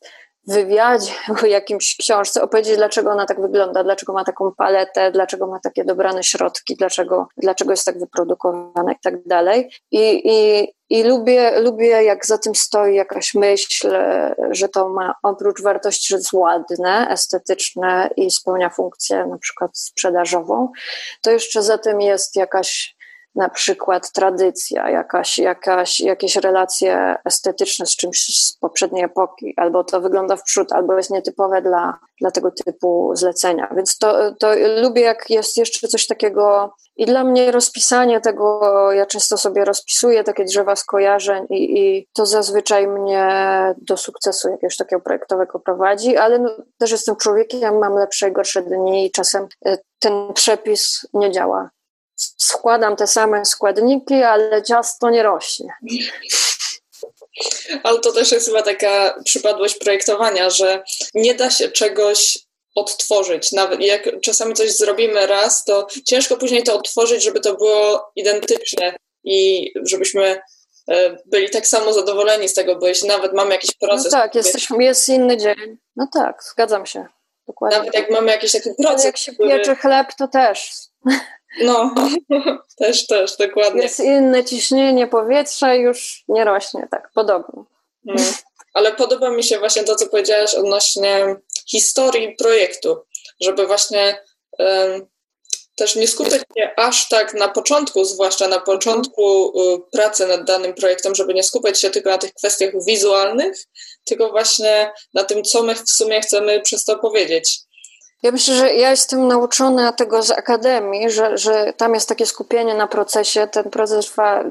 [0.49, 1.13] w wywiadzie,
[1.49, 6.23] jakimś książce opowiedzieć, dlaczego ona tak wygląda, dlaczego ma taką paletę, dlaczego ma takie dobrane
[6.23, 9.71] środki, dlaczego, dlaczego jest tak wyprodukowana i tak dalej.
[9.91, 13.95] I, i, i lubię, lubię, jak za tym stoi jakaś myśl,
[14.51, 20.69] że to ma oprócz wartości, że jest ładne, estetyczne i spełnia funkcję na przykład sprzedażową,
[21.23, 22.97] to jeszcze za tym jest jakaś
[23.35, 30.01] na przykład tradycja, jakaś, jakaś, jakieś relacje estetyczne z czymś z poprzedniej epoki, albo to
[30.01, 33.73] wygląda w przód, albo jest nietypowe dla, dla tego typu zlecenia.
[33.77, 36.75] Więc to, to lubię, jak jest jeszcze coś takiego.
[36.97, 38.61] I dla mnie rozpisanie tego,
[38.93, 43.29] ja często sobie rozpisuję takie drzewa skojarzeń i, i to zazwyczaj mnie
[43.77, 48.63] do sukcesu jakiegoś takiego projektowego prowadzi, ale no, też jestem człowiekiem, mam lepsze i gorsze
[48.63, 51.71] dni i czasem y, ten przepis nie działa
[52.39, 55.73] składam te same składniki, ale ciasto nie rośnie.
[57.83, 62.39] Ale to też jest chyba taka przypadłość projektowania, że nie da się czegoś
[62.75, 63.53] odtworzyć.
[63.53, 68.97] Nawet jak czasami coś zrobimy raz, to ciężko później to odtworzyć, żeby to było identyczne
[69.25, 70.41] i żebyśmy
[70.91, 74.13] e, byli tak samo zadowoleni z tego, bo jeśli nawet mamy jakiś proces.
[74.13, 75.79] No tak, jesteśmy, jest inny dzień.
[75.97, 77.07] No tak, zgadzam się.
[77.47, 77.79] Dokładnie.
[77.79, 79.01] Nawet jak mamy jakiś taki proces.
[79.01, 79.49] Ale jak się który...
[79.49, 80.71] piecze chleb, to też.
[81.61, 81.95] No,
[82.79, 83.83] też, też, dokładnie.
[83.83, 87.63] Jest inne ciśnienie powietrza już nie rośnie tak, podobnie.
[88.09, 88.33] Mm.
[88.75, 91.37] Ale podoba mi się właśnie to, co powiedziałaś odnośnie
[91.67, 92.97] historii projektu,
[93.41, 94.25] żeby właśnie
[94.59, 95.07] um,
[95.77, 100.75] też nie skupiać się aż tak na początku, zwłaszcza na początku y, pracy nad danym
[100.75, 103.67] projektem, żeby nie skupiać się tylko na tych kwestiach wizualnych,
[104.05, 107.59] tylko właśnie na tym, co my w sumie chcemy przez to powiedzieć.
[108.23, 112.75] Ja myślę, że ja jestem nauczona tego z akademii, że, że tam jest takie skupienie
[112.75, 113.47] na procesie.
[113.47, 114.45] Ten proces trwa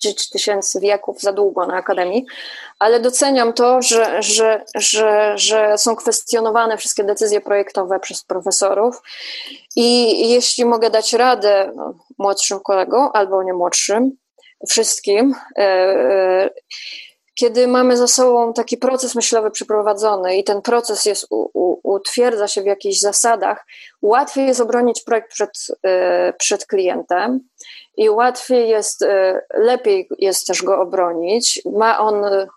[0.00, 2.26] 10 tysięcy wieków za długo na akademii,
[2.78, 9.02] ale doceniam to, że, że, że, że są kwestionowane wszystkie decyzje projektowe przez profesorów.
[9.76, 14.10] I jeśli mogę dać radę no, młodszym kolegom albo nie młodszym,
[14.68, 16.50] wszystkim, e, e,
[17.34, 22.48] kiedy mamy za sobą taki proces myślowy przeprowadzony i ten proces jest, u, u, utwierdza
[22.48, 23.66] się w jakichś zasadach,
[24.02, 27.40] łatwiej jest obronić projekt przed, y, przed klientem
[27.96, 31.62] i łatwiej jest, y, lepiej jest też go obronić.
[31.72, 32.48] Ma on y,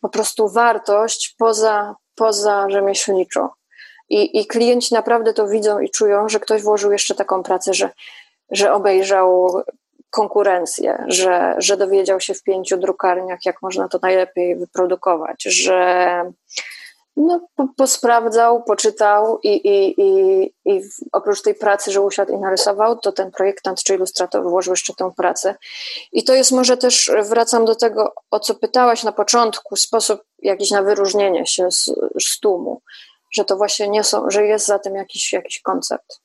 [0.00, 3.48] po prostu wartość poza, poza rzemieślniczą.
[4.08, 7.90] I, I klienci naprawdę to widzą i czują, że ktoś włożył jeszcze taką pracę, że,
[8.50, 9.62] że obejrzał
[10.12, 16.32] konkurencję, że, że dowiedział się w pięciu drukarniach, jak można to najlepiej wyprodukować, że
[17.16, 17.40] no,
[17.76, 23.30] posprawdzał, poczytał i, i, i, i oprócz tej pracy, że usiadł i narysował, to ten
[23.30, 25.54] projektant czy ilustrator włożył jeszcze tę pracę.
[26.12, 30.70] I to jest może też, wracam do tego, o co pytałaś na początku, sposób jakiś
[30.70, 31.84] na wyróżnienie się z,
[32.26, 32.82] z tłumu,
[33.32, 36.21] że to właśnie nie są, że jest za tym jakiś, jakiś koncept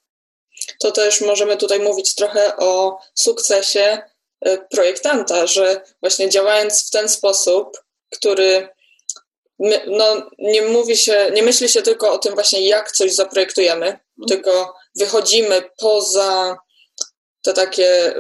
[0.80, 4.02] to też możemy tutaj mówić trochę o sukcesie
[4.42, 7.78] e, projektanta, że właśnie działając w ten sposób,
[8.12, 8.70] który
[9.88, 14.00] no, nie mówi się, nie myśli się tylko o tym właśnie, jak coś zaprojektujemy, mm.
[14.28, 16.58] tylko wychodzimy poza
[17.42, 18.16] te takie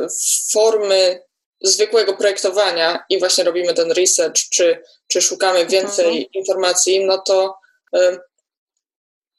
[0.52, 1.28] formy
[1.62, 6.26] zwykłego projektowania i właśnie robimy ten research, czy, czy szukamy więcej mhm.
[6.34, 7.56] informacji, no to
[7.96, 8.20] y,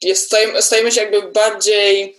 [0.03, 2.17] jest, stajemy, stajemy się jakby bardziej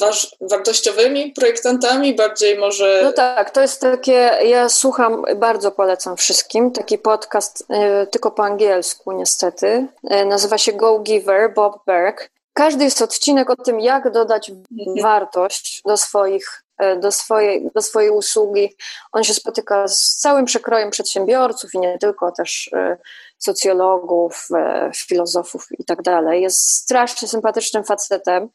[0.00, 3.00] waż, wartościowymi projektantami, bardziej może.
[3.04, 4.30] No tak, to jest takie.
[4.44, 6.72] Ja słucham, bardzo polecam wszystkim.
[6.72, 9.86] Taki podcast, e, tylko po angielsku, niestety.
[10.10, 12.30] E, nazywa się Go Giver, Bob Berg.
[12.52, 15.02] Każdy jest odcinek o tym, jak dodać mhm.
[15.02, 18.76] wartość do swoich e, do swojej, do swojej usługi.
[19.12, 22.96] On się spotyka z całym przekrojem przedsiębiorców i nie tylko, też e,
[23.44, 24.48] socjologów,
[24.96, 26.42] filozofów i tak dalej.
[26.42, 28.48] Jest strasznie sympatycznym facetem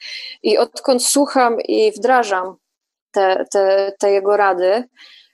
[0.44, 2.56] i odkąd słucham i wdrażam
[3.12, 4.84] te, te, te jego rady,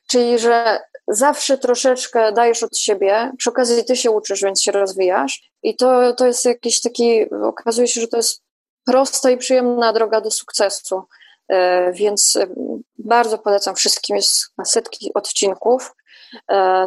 [0.08, 5.52] czyli że zawsze troszeczkę dajesz od siebie, przy okazji ty się uczysz, więc się rozwijasz
[5.64, 8.42] i to, to jest jakiś taki, okazuje się, że to jest
[8.86, 11.04] prosta i przyjemna droga do sukcesu,
[11.48, 12.48] e, więc e,
[12.98, 16.05] bardzo polecam wszystkim, jest setki odcinków e,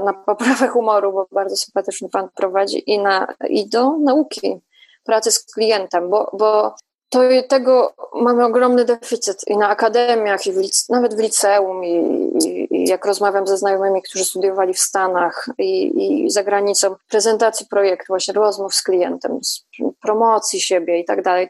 [0.05, 4.61] na poprawę humoru, bo bardzo sympatyczny pan prowadzi i, na, i do nauki,
[5.05, 6.75] pracy z klientem, bo, bo
[7.09, 11.95] to tego mamy ogromny deficyt i na akademiach, i w lice, nawet w liceum, i,
[12.45, 17.67] i, i, jak rozmawiam ze znajomymi, którzy studiowali w Stanach i, i za granicą, prezentacji
[17.67, 19.65] projektu, właśnie rozmów z klientem, z
[20.03, 21.49] promocji siebie i tak dalej,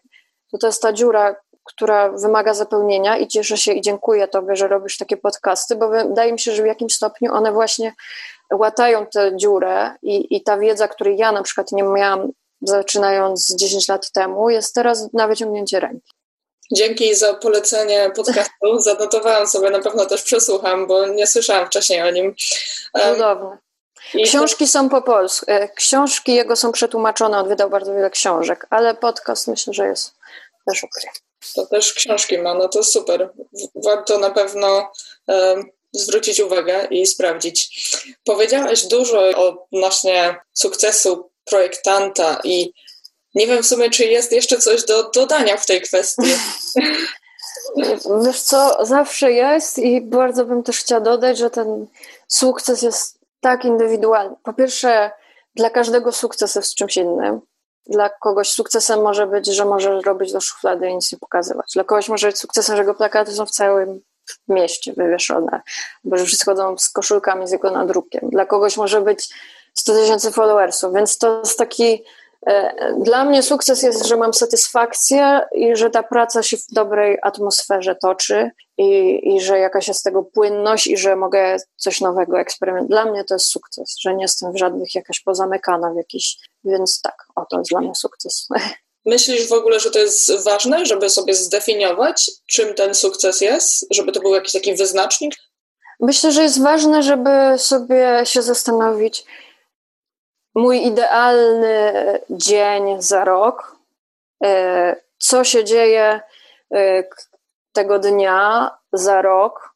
[0.50, 1.36] to to jest ta dziura,
[1.68, 6.32] która wymaga zapełnienia i cieszę się i dziękuję Tobie, że robisz takie podcasty, bo wydaje
[6.32, 7.94] mi się, że w jakimś stopniu one właśnie
[8.52, 12.28] łatają tę dziurę i, i ta wiedza, której ja na przykład nie miałam
[12.62, 16.12] zaczynając 10 lat temu, jest teraz na wyciągnięcie ręki.
[16.72, 18.78] Dzięki za polecenie podcastu.
[18.78, 22.34] Zanotowałam sobie, na pewno też przesłucham, bo nie słyszałam wcześniej o nim.
[23.12, 23.58] Cudowne.
[24.24, 25.46] Książki są po polsku.
[25.48, 30.14] E, książki jego są przetłumaczone, on wydał bardzo wiele książek, ale podcast myślę, że jest
[30.66, 31.27] też ukryty.
[31.54, 33.32] To też książki ma, no to super.
[33.74, 34.90] Warto na pewno
[35.26, 37.88] um, zwrócić uwagę i sprawdzić.
[38.24, 42.72] Powiedziałaś dużo odnośnie sukcesu projektanta i
[43.34, 46.22] nie wiem w sumie, czy jest jeszcze coś do dodania w tej kwestii.
[48.24, 51.86] Wiesz co, zawsze jest i bardzo bym też chciała dodać, że ten
[52.28, 54.36] sukces jest tak indywidualny.
[54.42, 55.10] Po pierwsze,
[55.54, 57.40] dla każdego sukces jest czymś innym.
[57.88, 61.66] Dla kogoś sukcesem może być, że może robić do szuflady i nic nie pokazywać.
[61.74, 64.00] Dla kogoś może być sukcesem, że jego plakaty są w całym
[64.48, 65.60] mieście wywieszone,
[66.04, 68.30] bo że wszyscy chodzą z koszulkami z jego nadrukiem.
[68.30, 69.28] Dla kogoś może być
[69.74, 72.04] 100 tysięcy followersów, więc to jest taki
[72.46, 77.18] e, dla mnie sukces jest, że mam satysfakcję i że ta praca się w dobrej
[77.22, 82.40] atmosferze toczy i, i że jakaś jest z tego płynność i że mogę coś nowego
[82.40, 82.90] eksperymentować.
[82.90, 87.00] Dla mnie to jest sukces, że nie jestem w żadnych jakaś pozamykana w jakiś, więc
[87.02, 88.48] tak, o to jest dla mnie sukces.
[89.06, 94.12] Myślisz w ogóle, że to jest ważne, żeby sobie zdefiniować, czym ten sukces jest, żeby
[94.12, 95.34] to był jakiś taki wyznacznik?
[96.00, 99.24] Myślę, że jest ważne, żeby sobie się zastanowić,
[100.54, 101.92] mój idealny
[102.30, 103.76] dzień za rok,
[104.44, 106.20] e, co się dzieje
[106.74, 107.04] e,
[107.72, 109.67] tego dnia za rok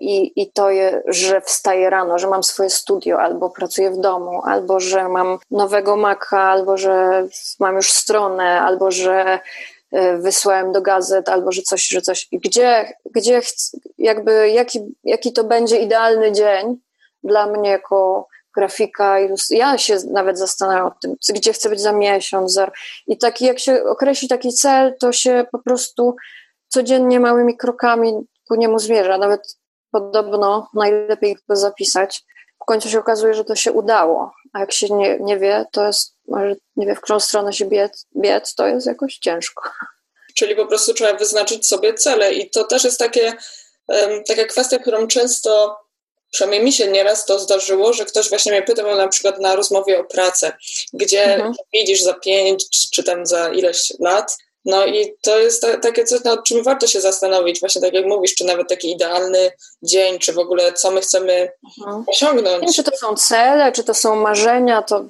[0.00, 4.42] i, i to, je, że wstaję rano, że mam swoje studio, albo pracuję w domu,
[4.44, 7.26] albo że mam nowego maka, albo że
[7.60, 9.38] mam już stronę, albo że
[10.18, 12.28] wysłałem do gazet, albo że coś, że coś.
[12.32, 13.40] Gdzie, gdzie
[13.98, 16.76] jakby, jaki, jaki to będzie idealny dzień
[17.22, 19.16] dla mnie jako grafika.
[19.50, 22.52] Ja się nawet zastanawiam o tym, gdzie chcę być za miesiąc.
[22.52, 22.70] Za...
[23.06, 26.16] I taki, jak się określi taki cel, to się po prostu
[26.68, 28.14] codziennie małymi krokami
[28.48, 29.18] ku niemu zmierza.
[29.18, 29.58] Nawet
[29.90, 32.24] podobno najlepiej go zapisać.
[32.62, 34.32] W końcu się okazuje, że to się udało.
[34.52, 37.64] A jak się nie, nie wie, to jest, może nie wie, w którą stronę się
[37.64, 39.70] biec, biec, to jest jakoś ciężko.
[40.34, 43.32] Czyli po prostu trzeba wyznaczyć sobie cele i to też jest takie,
[43.88, 45.76] um, taka kwestia, którą często
[46.30, 50.00] przynajmniej mi się nieraz to zdarzyło, że ktoś właśnie mnie pytał na przykład na rozmowie
[50.00, 50.56] o pracę,
[50.92, 51.54] gdzie mhm.
[51.72, 54.36] widzisz za pięć czy tam za ileś lat.
[54.68, 58.06] No i to jest ta, takie coś, nad czym warto się zastanowić, właśnie tak jak
[58.06, 59.50] mówisz, czy nawet taki idealny
[59.82, 62.04] dzień, czy w ogóle co my chcemy mhm.
[62.06, 62.60] osiągnąć.
[62.60, 65.04] Wiem, czy to są cele, czy to są marzenia, to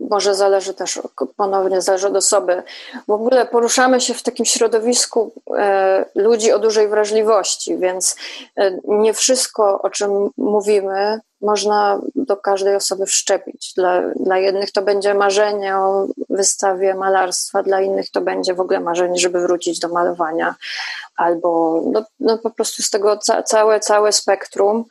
[0.00, 0.98] może zależy też,
[1.36, 2.62] ponownie zależy od osoby.
[3.08, 8.16] W ogóle poruszamy się w takim środowisku e, ludzi o dużej wrażliwości, więc
[8.56, 13.72] e, nie wszystko, o czym mówimy, można do każdej osoby wszczepić.
[13.76, 18.80] Dla, dla jednych to będzie marzenie o wystawie malarstwa, dla innych to będzie w ogóle
[18.80, 20.54] marzenie, żeby wrócić do malowania,
[21.16, 24.84] albo no, no po prostu z tego ca całe, całe spektrum.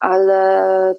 [0.00, 0.94] ale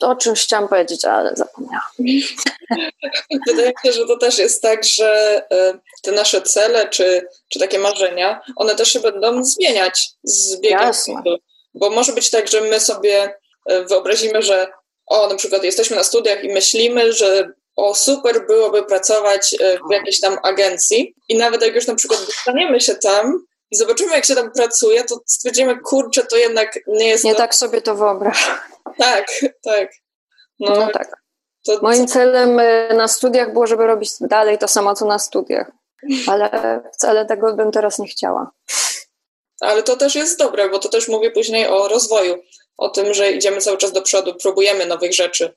[0.00, 1.88] o czymś chciałam powiedzieć, ale zapomniałam.
[3.46, 5.42] Wydaje mi się, że to też jest tak, że
[6.02, 11.12] te nasze cele czy, czy takie marzenia, one też się będą zmieniać z biegiem czasu.
[11.78, 13.34] Bo może być tak, że my sobie
[13.66, 14.68] e, wyobrazimy, że
[15.06, 19.92] o, na przykład jesteśmy na studiach i myślimy, że o, super byłoby pracować e, w
[19.92, 24.24] jakiejś tam agencji i nawet jak już na przykład dostaniemy się tam, i zobaczymy, jak
[24.24, 27.24] się tam pracuje, to stwierdzimy, kurczę, to jednak nie jest.
[27.24, 27.38] Nie to...
[27.38, 28.58] tak sobie to wyobrażam.
[28.98, 29.26] Tak,
[29.64, 29.90] tak.
[30.60, 31.22] No, no tak.
[31.66, 35.70] To, Moim celem y, na studiach było, żeby robić dalej to samo, co na studiach,
[36.26, 38.50] ale wcale tego bym teraz nie chciała.
[39.60, 42.42] Ale to też jest dobre, bo to też mówię później o rozwoju,
[42.76, 45.54] o tym, że idziemy cały czas do przodu, próbujemy nowych rzeczy.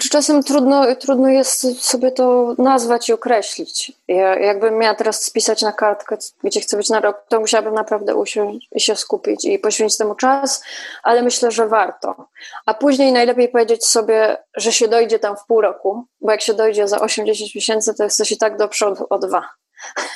[0.00, 3.92] Czy czasem trudno, trudno jest sobie to nazwać i określić.
[4.08, 8.14] Ja, jakbym miała teraz spisać na kartkę, gdzie chcę być na rok, to musiałabym naprawdę
[8.14, 10.62] usiąść i się skupić i poświęcić temu czas,
[11.02, 12.28] ale myślę, że warto.
[12.66, 16.54] A później najlepiej powiedzieć sobie, że się dojdzie tam w pół roku, bo jak się
[16.54, 19.48] dojdzie za 8-10 miesięcy, to jesteś i tak do przodu o dwa.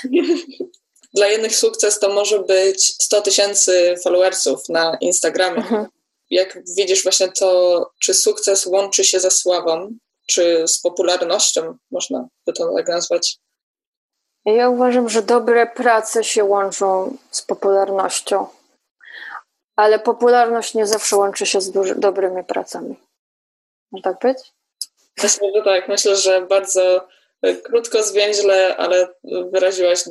[1.15, 5.57] Dla jednych sukces to może być 100 tysięcy followersów na Instagramie.
[5.57, 5.87] Mhm
[6.31, 9.95] jak widzisz właśnie to, czy sukces łączy się ze sławą,
[10.27, 13.37] czy z popularnością, można by to tak nazwać?
[14.45, 18.47] Ja uważam, że dobre prace się łączą z popularnością,
[19.77, 22.97] ale popularność nie zawsze łączy się z duży, dobrymi pracami.
[23.93, 24.39] Może tak być?
[25.23, 25.89] Myślę, że tak.
[25.89, 27.09] Myślę, że bardzo
[27.43, 29.09] e, krótko, zwięźle, ale
[29.53, 30.05] wyraziłaś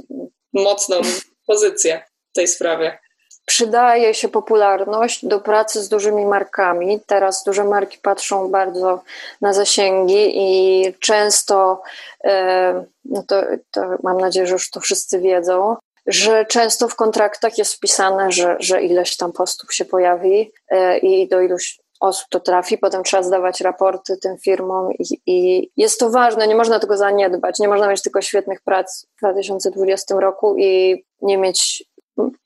[0.53, 1.01] mocną
[1.47, 2.99] pozycję w tej sprawie
[3.47, 6.99] przydaje się popularność do pracy z dużymi markami.
[7.05, 9.01] Teraz duże marki patrzą bardzo
[9.41, 11.81] na zasięgi i często,
[12.23, 15.75] e, no to, to mam nadzieję, że już to wszyscy wiedzą,
[16.07, 21.27] że często w kontraktach jest wpisane, że, że ileś tam postów się pojawi e, i
[21.27, 26.09] do iluś osób to trafi, potem trzeba zdawać raporty tym firmom i, i, jest to
[26.09, 31.03] ważne, nie można tego zaniedbać, nie można mieć tylko świetnych prac w 2020 roku i
[31.21, 31.83] nie mieć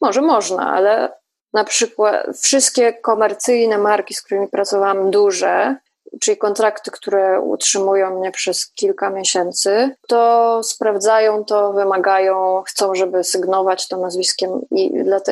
[0.02, 1.14] może można, ale
[1.54, 5.76] na przykład wszystkie komercyjne marki, z którymi pracowałam, duże,
[6.20, 13.88] czyli kontrakty, które utrzymują mnie przez kilka miesięcy, to sprawdzają to, wymagają, chcą, żeby sygnować
[13.88, 14.92] to nazwiskiem i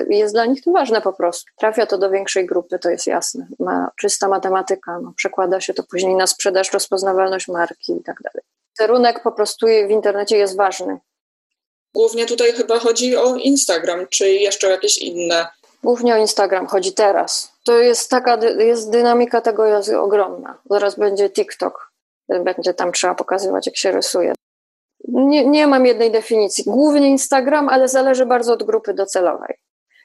[0.10, 1.46] jest dla nich to ważne po prostu.
[1.58, 3.48] Trafia to do większej grupy, to jest jasne.
[3.60, 8.44] Ma czysta matematyka, no, przekłada się to później na sprzedaż, rozpoznawalność marki i tak dalej.
[8.80, 11.00] Kierunek po prostu w internecie jest ważny.
[11.94, 15.48] Głównie tutaj chyba chodzi o Instagram, czy jeszcze jakieś inne?
[15.84, 17.54] Głównie o Instagram chodzi teraz.
[17.64, 20.58] To jest taka, jest dynamika tego jest ogromna.
[20.70, 21.92] Zaraz będzie TikTok.
[22.44, 24.34] Będzie tam trzeba pokazywać, jak się rysuje.
[25.08, 26.64] Nie, nie mam jednej definicji.
[26.64, 29.56] Głównie Instagram, ale zależy bardzo od grupy docelowej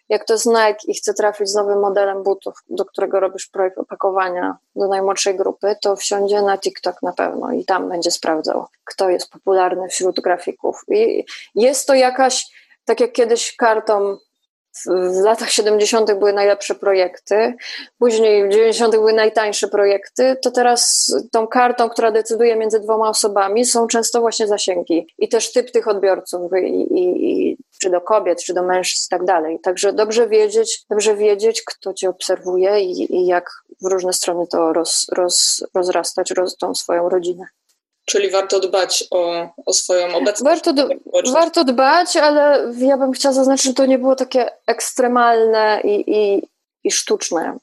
[0.09, 3.79] jak to jest Nike i chce trafić z nowym modelem butów, do którego robisz projekt
[3.79, 9.11] opakowania do najmłodszej grupy, to wsiądzie na TikTok na pewno i tam będzie sprawdzał, kto
[9.11, 10.85] jest popularny wśród grafików.
[10.89, 12.47] I jest to jakaś,
[12.85, 14.17] tak jak kiedyś kartą
[14.87, 16.15] w latach 70.
[16.19, 17.55] były najlepsze projekty,
[17.99, 18.95] później w 90.
[18.95, 24.47] były najtańsze projekty, to teraz tą kartą, która decyduje między dwoma osobami, są często właśnie
[24.47, 29.07] zasięgi i też typ tych odbiorców, i, i, i czy do kobiet, czy do mężczyzn
[29.07, 29.61] i tak dalej.
[29.63, 33.51] Także dobrze wiedzieć, dobrze wiedzieć, kto cię obserwuje i, i jak
[33.83, 37.45] w różne strony to roz, roz, rozrastać, roz, tą swoją rodzinę.
[38.05, 40.43] Czyli warto dbać o, o swoją obecność.
[40.43, 40.89] Warto, do,
[41.33, 46.49] warto dbać, ale ja bym chciała zaznaczyć, że to nie było takie ekstremalne i, i,
[46.85, 47.59] i sztuczne.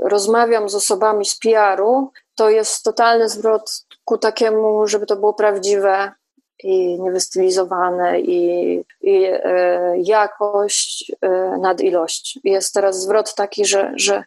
[0.00, 6.12] Rozmawiam z osobami z PR-u, to jest totalny zwrot ku takiemu, żeby to było prawdziwe
[6.62, 11.28] i niewystylizowane i, i e, jakość e,
[11.60, 12.38] nad ilość.
[12.44, 14.24] Jest teraz zwrot taki, że, że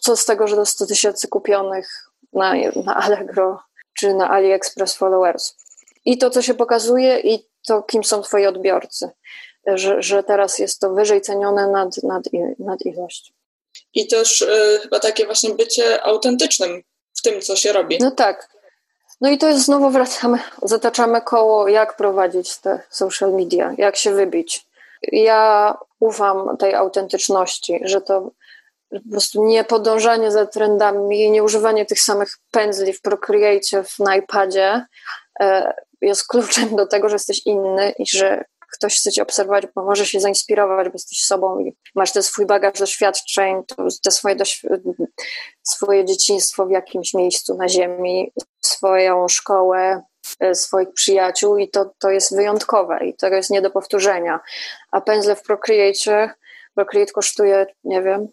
[0.00, 2.54] co z tego, że do 100 tysięcy kupionych na,
[2.84, 3.58] na Allegro
[4.02, 5.56] czy na AliExpress followers.
[6.04, 9.10] I to, co się pokazuje, i to, kim są twoi odbiorcy.
[9.66, 12.22] Że, że teraz jest to wyżej cenione nad, nad,
[12.58, 13.32] nad ilość.
[13.94, 16.82] I też y, chyba takie właśnie bycie autentycznym
[17.14, 17.98] w tym, co się robi.
[18.00, 18.48] No tak.
[19.20, 24.14] No i to jest znowu wracamy, zataczamy koło, jak prowadzić te social media, jak się
[24.14, 24.66] wybić.
[25.12, 28.30] Ja ufam tej autentyczności, że to
[28.92, 34.86] po prostu nie podążanie za trendami, nie używanie tych samych pędzli w Procreate, na iPadzie
[35.40, 39.84] e, jest kluczem do tego, że jesteś inny i że ktoś chce cię obserwować, bo
[39.84, 43.62] może się zainspirować, bo jesteś sobą i masz ten swój bagaż doświadczeń,
[44.02, 44.36] te swoje,
[45.62, 50.02] swoje dzieciństwo w jakimś miejscu na ziemi, swoją szkołę,
[50.40, 54.40] e, swoich przyjaciół i to, to jest wyjątkowe i to jest nie do powtórzenia.
[54.90, 56.34] A pędzle w Procreate,
[56.74, 58.28] Procreate kosztuje, nie wiem,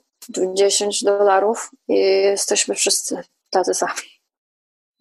[0.54, 4.20] 10 dolarów i jesteśmy wszyscy tacy sami.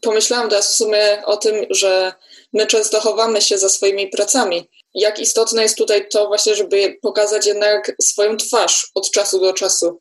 [0.03, 2.13] Pomyślałam teraz w sumie o tym, że
[2.53, 4.71] my często chowamy się za swoimi pracami.
[4.95, 10.01] Jak istotne jest tutaj to właśnie, żeby pokazać jednak swoją twarz od czasu do czasu,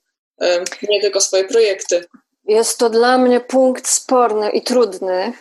[0.89, 2.05] nie tylko swoje projekty.
[2.45, 5.33] Jest to dla mnie punkt sporny i trudny,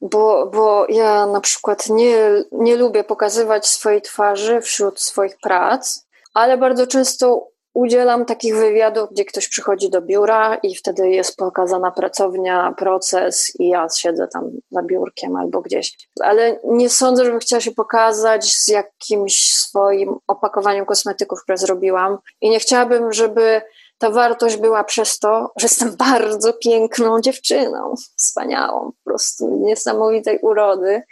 [0.00, 6.58] bo, bo ja na przykład nie, nie lubię pokazywać swojej twarzy wśród swoich prac, ale
[6.58, 7.48] bardzo często
[7.78, 13.68] udzielam takich wywiadów, gdzie ktoś przychodzi do biura i wtedy jest pokazana pracownia, proces i
[13.68, 16.08] ja siedzę tam za biurkiem albo gdzieś.
[16.20, 22.50] Ale nie sądzę, żebym chciała się pokazać z jakimś swoim opakowaniem kosmetyków, które zrobiłam i
[22.50, 23.62] nie chciałabym, żeby
[23.98, 31.02] ta wartość była przez to, że jestem bardzo piękną dziewczyną, wspaniałą, po prostu niesamowitej urody.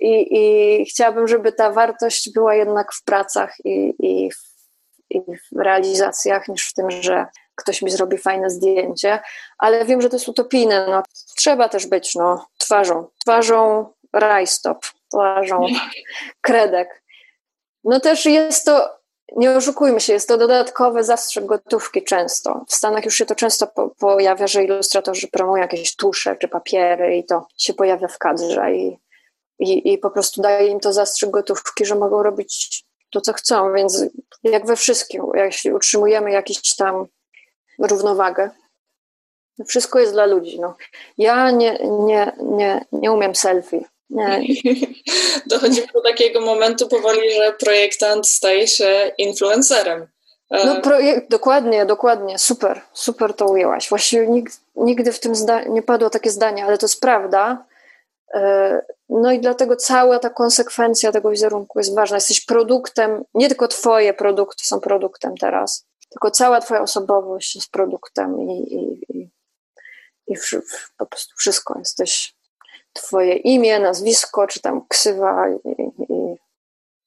[0.00, 4.51] I, i chciałabym, żeby ta wartość była jednak w pracach i, i, w,
[5.16, 9.18] i w realizacjach, niż w tym, że ktoś mi zrobi fajne zdjęcie,
[9.58, 10.86] ale wiem, że to jest utopijne.
[10.86, 11.02] No,
[11.36, 15.66] trzeba też być no, twarzą, twarzą rajstop, twarzą
[16.40, 17.02] kredek.
[17.84, 19.02] No też jest to
[19.36, 22.64] nie oszukujmy się, jest to dodatkowy zastrzyk gotówki często.
[22.68, 27.16] W Stanach już się to często po, pojawia, że ilustratorzy promują jakieś tusze czy papiery
[27.16, 28.98] i to się pojawia w kadrze i,
[29.58, 33.72] i, i po prostu daje im to zastrzyk gotówki, że mogą robić to, co chcą,
[33.72, 34.04] więc
[34.44, 37.06] jak we wszystkim, jeśli utrzymujemy jakąś tam
[37.78, 38.50] równowagę,
[39.66, 40.60] wszystko jest dla ludzi.
[40.60, 40.76] No.
[41.18, 43.84] Ja nie, nie, nie, nie umiem selfie.
[44.10, 44.42] Nie.
[45.46, 50.06] Dochodzimy do takiego momentu powoli, że projektant staje się influencerem.
[50.50, 53.88] E, no projekt, dokładnie, dokładnie, super, super to ujęłaś.
[53.88, 57.64] Właściwie nigdy, nigdy w tym zda- nie padło takie zdanie, ale to jest prawda.
[59.14, 62.16] No i dlatego cała ta konsekwencja tego wizerunku jest ważna.
[62.16, 68.40] Jesteś produktem, nie tylko twoje produkty są produktem teraz, tylko cała twoja osobowość jest produktem
[68.40, 69.30] i, i, i,
[70.26, 71.78] i w, w, po prostu wszystko.
[71.78, 72.34] Jesteś
[72.92, 75.82] twoje imię, nazwisko, czy tam ksywa i,
[76.12, 76.36] i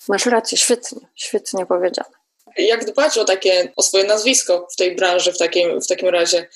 [0.07, 2.09] masz rację, świetnie, świetnie powiedziane.
[2.57, 6.47] Jak dbać o takie, o swoje nazwisko w tej branży w takim, w takim razie?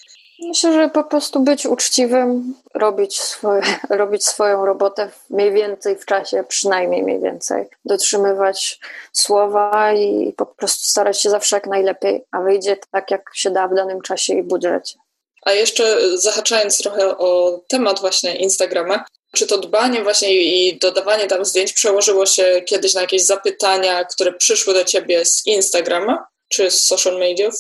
[0.42, 6.44] Myślę, że po prostu być uczciwym, robić, swoje, robić swoją robotę mniej więcej w czasie,
[6.48, 8.80] przynajmniej mniej więcej, dotrzymywać
[9.14, 13.68] słowa i po prostu starać się zawsze jak najlepiej, a wyjdzie tak, jak się da
[13.68, 15.00] w danym czasie i budżecie.
[15.42, 21.46] A jeszcze zahaczając trochę o temat właśnie Instagrama, czy to dbanie właśnie i dodawanie tam
[21.46, 26.86] zdjęć przełożyło się kiedyś na jakieś zapytania, które przyszły do ciebie z Instagrama czy z
[26.86, 27.54] social mediów?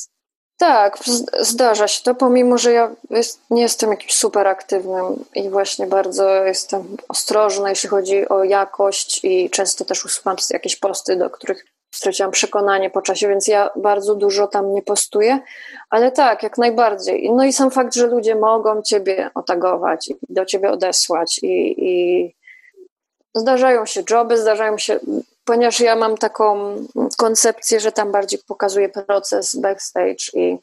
[0.59, 0.97] Tak,
[1.39, 6.29] zdarza się to, pomimo że ja jest, nie jestem jakimś super aktywnym i właśnie bardzo
[6.45, 12.31] jestem ostrożna, jeśli chodzi o jakość i często też usuwam jakieś posty, do których straciłam
[12.31, 15.39] przekonanie po czasie, więc ja bardzo dużo tam nie postuję,
[15.89, 17.31] ale tak, jak najbardziej.
[17.31, 22.35] No i sam fakt, że ludzie mogą ciebie otagować i do ciebie odesłać i, i
[23.35, 24.99] zdarzają się joby, zdarzają się,
[25.49, 26.75] ponieważ ja mam taką
[27.17, 30.57] koncepcję, że tam bardziej pokazuję proces backstage i,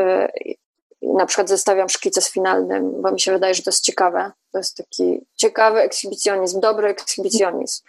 [0.00, 0.56] y, i
[1.02, 4.32] na przykład zestawiam szkice z finalnym, bo mi się wydaje, że to jest ciekawe.
[4.52, 7.82] To jest taki ciekawy ekshibicjonizm, dobry ekshibicjonizm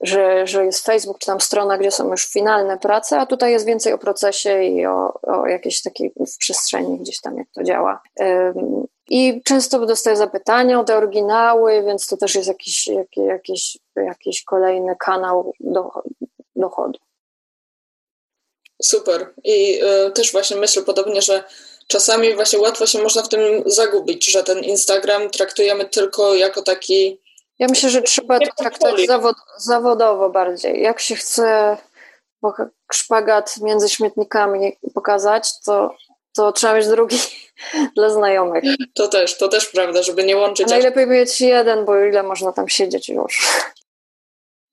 [0.00, 3.66] że, że jest Facebook czy tam strona, gdzie są już finalne prace, a tutaj jest
[3.66, 8.02] więcej o procesie i o, o jakiejś takiej w przestrzeni gdzieś tam, jak to działa.
[9.08, 14.96] I często dostaję zapytania o te oryginały, więc to też jest jakiś, jakiś, jakiś kolejny
[14.98, 15.90] kanał do,
[16.56, 16.98] dochodu.
[18.82, 19.34] Super.
[19.44, 21.44] I y, też właśnie myślę podobnie, że
[21.86, 27.20] czasami właśnie łatwo się można w tym zagubić, że ten Instagram traktujemy tylko jako taki
[27.58, 30.82] ja myślę, że trzeba to traktować zawod, zawodowo bardziej.
[30.82, 31.76] Jak się chce
[32.92, 35.94] szpagat między śmietnikami pokazać, to,
[36.36, 37.16] to trzeba mieć drugi
[37.96, 38.64] dla znajomych.
[38.94, 40.66] To też, to też prawda, żeby nie łączyć.
[40.66, 43.46] A najlepiej mieć jeden, bo ile można tam siedzieć już.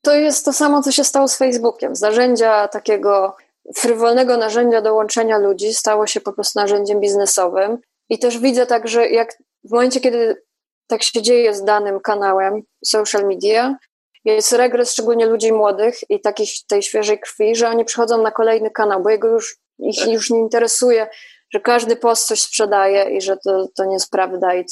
[0.01, 1.95] To jest to samo, co się stało z Facebookiem.
[1.95, 3.35] Z narzędzia takiego
[3.75, 7.77] frywolnego narzędzia do łączenia ludzi stało się po prostu narzędziem biznesowym.
[8.09, 10.43] I też widzę tak, że jak w momencie, kiedy
[10.87, 13.77] tak się dzieje z danym kanałem social media.
[14.25, 18.71] Jest regres szczególnie ludzi młodych i takich tej świeżej krwi, że oni przychodzą na kolejny
[18.71, 20.09] kanał, bo jego już, ich tak.
[20.09, 21.07] już nie interesuje,
[21.53, 24.65] że każdy post coś sprzedaje i że to, to nie jest prawda i,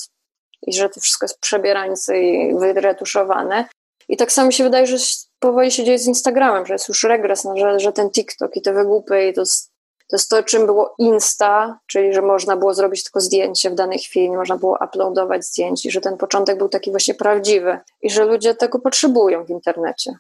[0.68, 3.66] i że to wszystko jest przebierańce i wyretuszowane.
[4.10, 4.98] I tak samo się wydaje, że
[5.40, 8.62] powoli się dzieje z Instagramem, że jest już regres, no, że, że ten TikTok i
[8.62, 9.44] te wygłupy i to
[10.12, 14.00] to jest to, czym było Insta, czyli że można było zrobić tylko zdjęcie w danej
[14.00, 18.10] chwili, nie można było uploadować zdjęć i że ten początek był taki właśnie prawdziwy i
[18.10, 20.12] że ludzie tego potrzebują w internecie.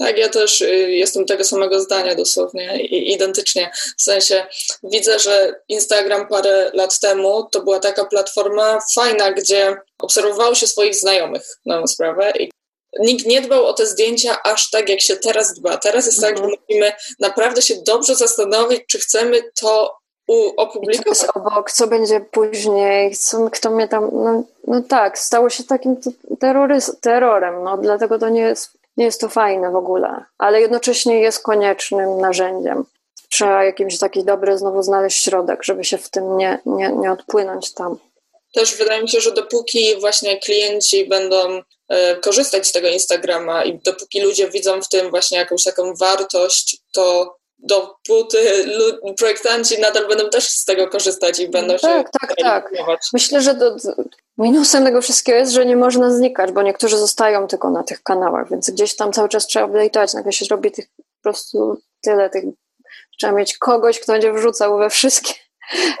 [0.00, 3.70] Tak, ja też y, jestem tego samego zdania dosłownie, identycznie.
[3.98, 4.46] W sensie
[4.82, 10.94] widzę, że Instagram parę lat temu to była taka platforma fajna, gdzie obserwowało się swoich
[10.94, 12.50] znajomych na sprawę i
[12.98, 15.76] nikt nie dbał o te zdjęcia aż tak, jak się teraz dba.
[15.76, 16.60] Teraz jest tak, że mhm.
[16.68, 19.96] musimy naprawdę się dobrze zastanowić, czy chcemy to
[20.56, 21.18] opublikować.
[21.18, 24.10] Co jest obok, co będzie później, co, kto mnie tam...
[24.12, 25.96] No, no tak, stało się takim
[26.40, 31.20] terrorys, terrorem, no dlatego to nie jest, nie jest to fajne w ogóle, ale jednocześnie
[31.20, 32.84] jest koniecznym narzędziem.
[33.30, 37.74] trzeba jakimś taki dobry znowu znaleźć środek, żeby się w tym nie, nie, nie odpłynąć
[37.74, 37.98] tam.
[38.54, 43.78] Też wydaje mi się, że dopóki właśnie klienci będą e, korzystać z tego Instagrama i
[43.78, 48.38] dopóki ludzie widzą w tym właśnie jakąś taką wartość, to dopóty
[49.18, 52.72] projektanci nadal będą też z tego korzystać i będą tak, się tak, tak.
[53.12, 53.76] Myślę, że do,
[54.38, 58.50] minusem tego wszystkiego jest, że nie można znikać, bo niektórzy zostają tylko na tych kanałach,
[58.50, 62.44] więc gdzieś tam cały czas trzeba update'ować, nagle się robi tych po prostu tyle tych
[63.18, 65.32] trzeba mieć kogoś, kto będzie wrzucał we wszystkie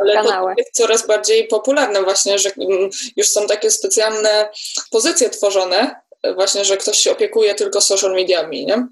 [0.00, 0.54] ale kanały.
[0.54, 4.48] to jest coraz bardziej popularne właśnie, że mm, już są takie specjalne
[4.90, 6.00] pozycje tworzone,
[6.34, 8.86] właśnie, że ktoś się opiekuje tylko social mediami, nie?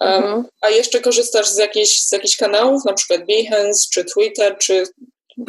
[0.00, 0.44] Mhm.
[0.60, 4.84] A jeszcze korzystasz z jakichś, z jakichś kanałów, na przykład Behance, czy Twitter, czy...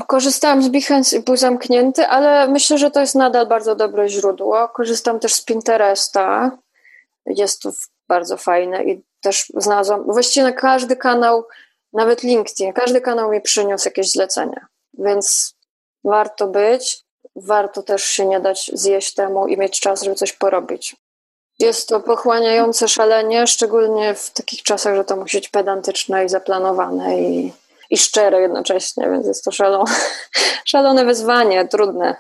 [0.08, 4.70] Korzystałam z Behance i był zamknięty, ale myślę, że to jest nadal bardzo dobre źródło.
[4.70, 6.52] Korzystam też z Pinteresta.
[7.26, 7.72] Jest to
[8.08, 11.48] bardzo fajne i też znalazłam, właściwie na każdy kanał
[11.94, 15.56] nawet LinkedIn, każdy kanał mi przyniósł jakieś zlecenia, więc
[16.04, 17.04] warto być,
[17.36, 20.96] warto też się nie dać zjeść temu i mieć czas, żeby coś porobić.
[21.60, 27.22] Jest to pochłaniające szalenie, szczególnie w takich czasach, że to musi być pedantyczne i zaplanowane
[27.22, 27.54] i,
[27.90, 29.92] i szczere jednocześnie, więc jest to szalone,
[30.66, 32.16] szalone wyzwanie, trudne.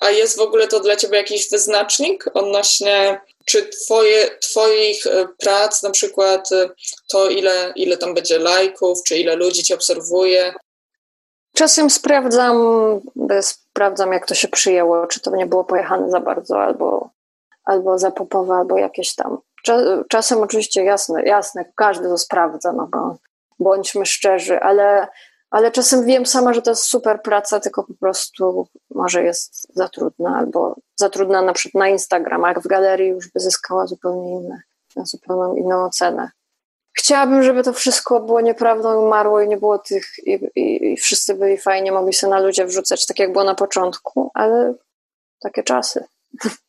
[0.00, 5.82] A jest w ogóle to dla Ciebie jakiś wyznacznik odnośnie czy twoje, Twoich e, prac,
[5.82, 6.70] na przykład e,
[7.08, 10.54] to, ile, ile tam będzie lajków, czy ile ludzi Cię obserwuje?
[11.54, 12.56] Czasem sprawdzam,
[13.40, 17.10] sprawdzam, jak to się przyjęło, czy to nie było pojechane za bardzo, albo,
[17.64, 19.38] albo za popowe, albo jakieś tam.
[20.08, 23.16] Czasem oczywiście jasne, jasne, każdy to sprawdza, no bo
[23.58, 25.08] bądźmy szczerzy, ale
[25.52, 29.88] ale czasem wiem sama, że to jest super praca, tylko po prostu może jest za
[29.88, 34.62] trudna, albo za trudna na przykład na Instagramach, w galerii już by zyskała zupełnie inne,
[34.96, 36.30] zupełnie inną ocenę.
[36.92, 41.34] Chciałabym, żeby to wszystko było nieprawdą, umarło i nie było tych, i, i, i wszyscy
[41.34, 44.74] byli fajnie, mogli się na ludzie wrzucać, tak jak było na początku, ale
[45.40, 46.04] takie czasy.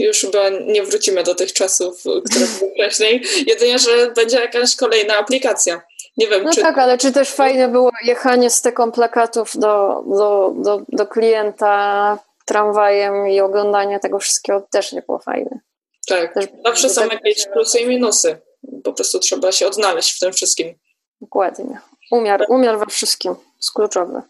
[0.00, 3.22] Już chyba nie wrócimy do tych czasów, które były wcześniej.
[3.46, 5.82] Jedynie, że będzie jakaś kolejna aplikacja.
[6.16, 6.60] Nie wiem, no czy...
[6.60, 12.18] tak, ale czy też fajne było jechanie z taką plakatów do, do, do, do klienta
[12.44, 15.60] tramwajem i oglądanie tego wszystkiego też nie było fajne.
[16.08, 18.38] Tak, też zawsze są tak jakieś plusy i minusy.
[18.84, 20.74] Po prostu trzeba się odnaleźć w tym wszystkim.
[21.20, 21.80] Dokładnie.
[22.10, 24.22] Umiar, umiar we wszystkim jest kluczowy.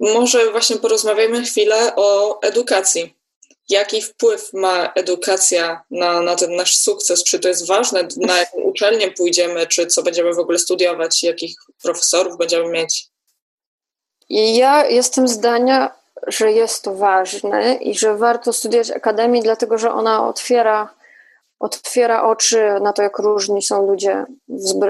[0.00, 3.14] Może właśnie porozmawiajmy chwilę o edukacji
[3.68, 7.24] jaki wpływ ma edukacja na, na ten nasz sukces?
[7.24, 11.56] Czy to jest ważne, na jaką uczelnię pójdziemy, czy co będziemy w ogóle studiować, jakich
[11.82, 13.06] profesorów będziemy mieć?
[14.30, 15.94] Ja jestem zdania,
[16.26, 20.94] że jest to ważne i że warto studiować akademii, dlatego że ona otwiera,
[21.60, 24.24] otwiera oczy na to, jak różni są ludzie,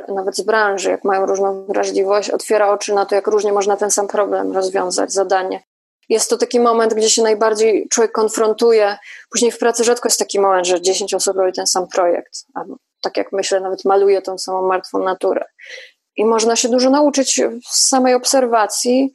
[0.08, 3.90] nawet z branży, jak mają różną wrażliwość, otwiera oczy na to, jak różnie można ten
[3.90, 5.62] sam problem rozwiązać, zadanie
[6.08, 8.96] jest to taki moment, gdzie się najbardziej człowiek konfrontuje.
[9.30, 12.76] Później w pracy rzadko jest taki moment, że 10 osób robi ten sam projekt, albo
[13.00, 15.44] tak jak myślę, nawet maluje tą samą martwą naturę.
[16.16, 19.14] I można się dużo nauczyć z samej obserwacji.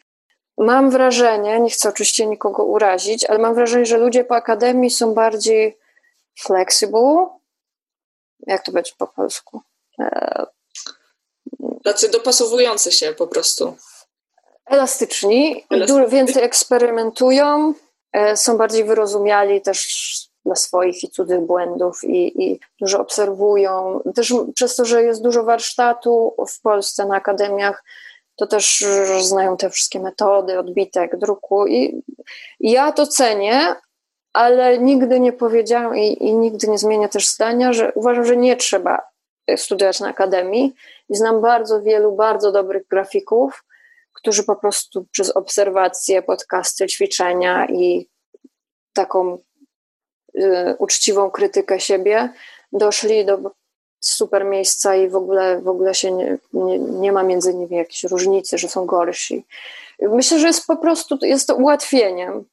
[0.58, 5.14] Mam wrażenie, nie chcę oczywiście nikogo urazić, ale mam wrażenie, że ludzie po akademii są
[5.14, 5.78] bardziej
[6.40, 7.28] flexible.
[8.48, 9.62] Jak to będzie po polsku?
[11.84, 13.76] Tacy dopasowujący się po prostu
[14.70, 16.08] elastyczni, Elastyczni.
[16.08, 17.74] więcej eksperymentują,
[18.14, 24.02] e, są bardziej wyrozumiali też dla swoich i cudzych błędów i, i dużo obserwują.
[24.16, 27.84] Też przez to, że jest dużo warsztatu w Polsce na akademiach,
[28.36, 28.86] to też
[29.22, 32.04] znają te wszystkie metody, odbitek, druku i,
[32.60, 33.76] i ja to cenię,
[34.34, 38.56] ale nigdy nie powiedziałam i, i nigdy nie zmienię też zdania, że uważam, że nie
[38.56, 39.02] trzeba
[39.56, 40.76] studiować na akademii
[41.10, 43.64] i znam bardzo wielu bardzo dobrych grafików,
[44.20, 48.08] którzy po prostu przez obserwacje, podcasty, ćwiczenia i
[48.94, 49.38] taką
[50.36, 52.30] y, uczciwą krytykę siebie
[52.72, 53.52] doszli do
[54.00, 58.04] super miejsca i w ogóle, w ogóle się nie, nie, nie ma między nimi jakiejś
[58.04, 59.46] różnicy, że są gorsi.
[60.02, 62.46] Myślę, że jest po prostu, jest to ułatwieniem.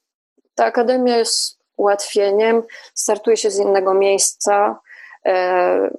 [0.54, 2.62] Ta akademia jest ułatwieniem,
[2.94, 4.80] startuje się z innego miejsca.
[5.26, 5.90] E,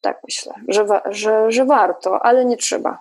[0.00, 2.98] tak myślę, że, że, że warto, ale nie trzeba.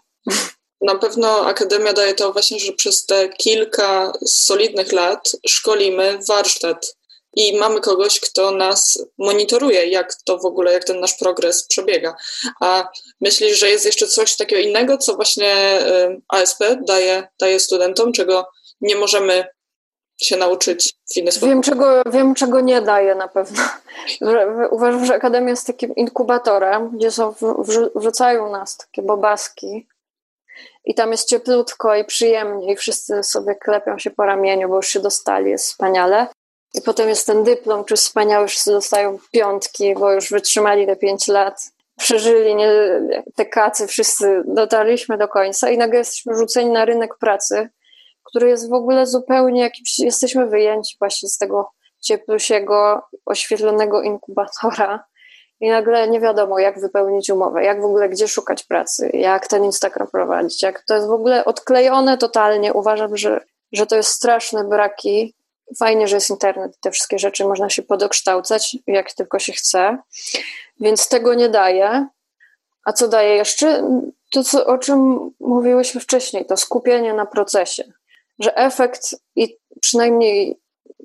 [0.82, 6.96] Na pewno Akademia daje to właśnie, że przez te kilka solidnych lat szkolimy warsztat
[7.34, 12.16] i mamy kogoś, kto nas monitoruje, jak to w ogóle, jak ten nasz progres przebiega.
[12.62, 12.88] A
[13.22, 15.80] myślisz, że jest jeszcze coś takiego innego, co właśnie
[16.28, 18.48] ASP daje, daje studentom, czego
[18.82, 19.46] nie możemy
[20.22, 21.50] się nauczyć w inny sposób?
[21.50, 23.64] Wiem czego, wiem, czego nie daje na pewno.
[24.72, 27.34] Uważam, że Akademia jest takim inkubatorem, gdzie są,
[27.96, 29.88] wrzucają nas takie bobaski,
[30.86, 34.88] i tam jest cieplutko i przyjemnie i wszyscy sobie klepią się po ramieniu, bo już
[34.88, 36.28] się dostali, jest wspaniale.
[36.74, 41.28] I potem jest ten dyplom, czy wspaniały, wszyscy dostają piątki, bo już wytrzymali te pięć
[41.28, 42.70] lat, przeżyli nie,
[43.36, 47.70] te kacy, wszyscy dotarliśmy do końca i nagle jesteśmy rzuceni na rynek pracy,
[48.24, 51.72] który jest w ogóle zupełnie jakimś, jesteśmy wyjęci właśnie z tego
[52.02, 55.04] cieplusiego, oświetlonego inkubatora
[55.62, 59.64] i nagle nie wiadomo, jak wypełnić umowę, jak w ogóle gdzie szukać pracy, jak ten
[59.64, 62.74] Instagram prowadzić, jak to jest w ogóle odklejone totalnie.
[62.74, 63.42] Uważam, że,
[63.72, 65.36] że to jest straszne braki.
[65.80, 69.98] Fajnie, że jest internet te wszystkie rzeczy można się podokształcać, jak tylko się chce,
[70.80, 72.08] więc tego nie daje.
[72.86, 73.84] A co daje jeszcze?
[74.34, 77.84] To, co, o czym mówiłyśmy wcześniej, to skupienie na procesie.
[78.40, 80.60] Że efekt, i przynajmniej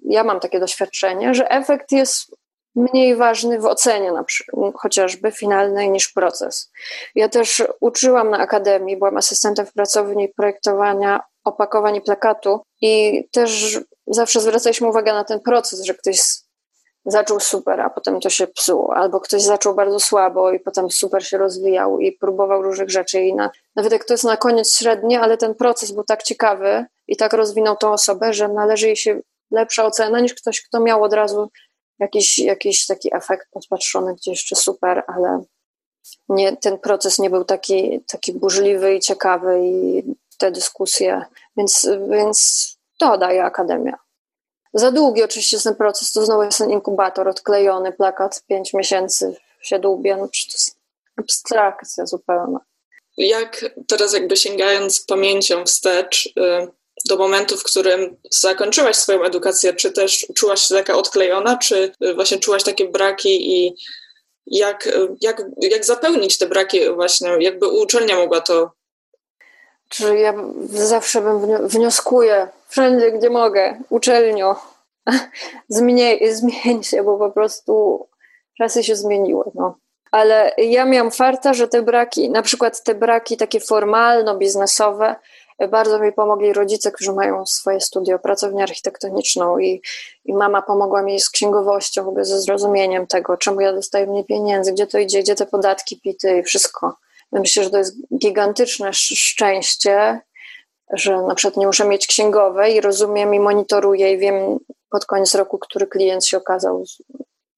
[0.04, 2.36] ja mam takie doświadczenie, że efekt jest
[2.76, 6.72] mniej ważny w ocenie na przykład, chociażby finalnej niż proces.
[7.14, 13.80] Ja też uczyłam na akademii, byłam asystentem w pracowni projektowania opakowań i plakatu i też
[14.06, 16.20] zawsze zwracaliśmy uwagę na ten proces, że ktoś
[17.06, 21.26] zaczął super, a potem to się psuło, albo ktoś zaczął bardzo słabo i potem super
[21.26, 25.20] się rozwijał i próbował różnych rzeczy i na, nawet jak to jest na koniec średnie,
[25.20, 29.20] ale ten proces był tak ciekawy i tak rozwinął tą osobę, że należy jej się
[29.50, 31.50] lepsza ocena niż ktoś, kto miał od razu
[31.98, 35.44] jakiś, jakiś taki efekt podpatrzony, gdzie jeszcze super, ale
[36.28, 40.02] nie, ten proces nie był taki, taki burzliwy i ciekawy i
[40.38, 41.24] te dyskusje,
[41.56, 42.68] więc, więc
[42.98, 43.98] to daje Akademia.
[44.74, 49.36] Za długi oczywiście jest ten proces, to znowu jest ten inkubator odklejony, plakat pięć miesięcy
[49.60, 50.76] się dłubie, no to jest
[51.16, 52.60] abstrakcja zupełna.
[53.16, 56.68] Jak teraz jakby sięgając pamięcią wstecz, y,
[57.08, 62.38] do momentu, w którym zakończyłaś swoją edukację, czy też czułaś się taka odklejona, czy właśnie
[62.38, 63.76] czułaś takie braki i
[64.46, 64.88] jak,
[65.20, 68.70] jak, jak zapełnić te braki właśnie, jakby uczelnia mogła to
[69.88, 70.34] czy ja
[70.68, 74.56] zawsze bym wnioskuję wszędzie, gdzie mogę, uczelnio,
[75.68, 78.06] zmień, zmień się, bo po prostu
[78.58, 79.44] czasy się zmieniły.
[79.54, 79.76] No.
[80.10, 85.14] Ale ja miałam farta, że te braki, na przykład te braki takie formalno-biznesowe,
[85.70, 89.82] bardzo mi pomogli rodzice, którzy mają swoje studio, pracownię architektoniczną i,
[90.24, 94.24] i mama pomogła mi z księgowością, w ogóle ze zrozumieniem tego, czemu ja dostaję mniej
[94.24, 96.96] pieniędzy, gdzie to idzie, gdzie te podatki, pity i wszystko.
[97.32, 100.20] Myślę, że to jest gigantyczne szczęście,
[100.92, 104.58] że na przykład nie muszę mieć księgowej i rozumiem i monitoruję i wiem
[104.90, 106.84] pod koniec roku, który klient się okazał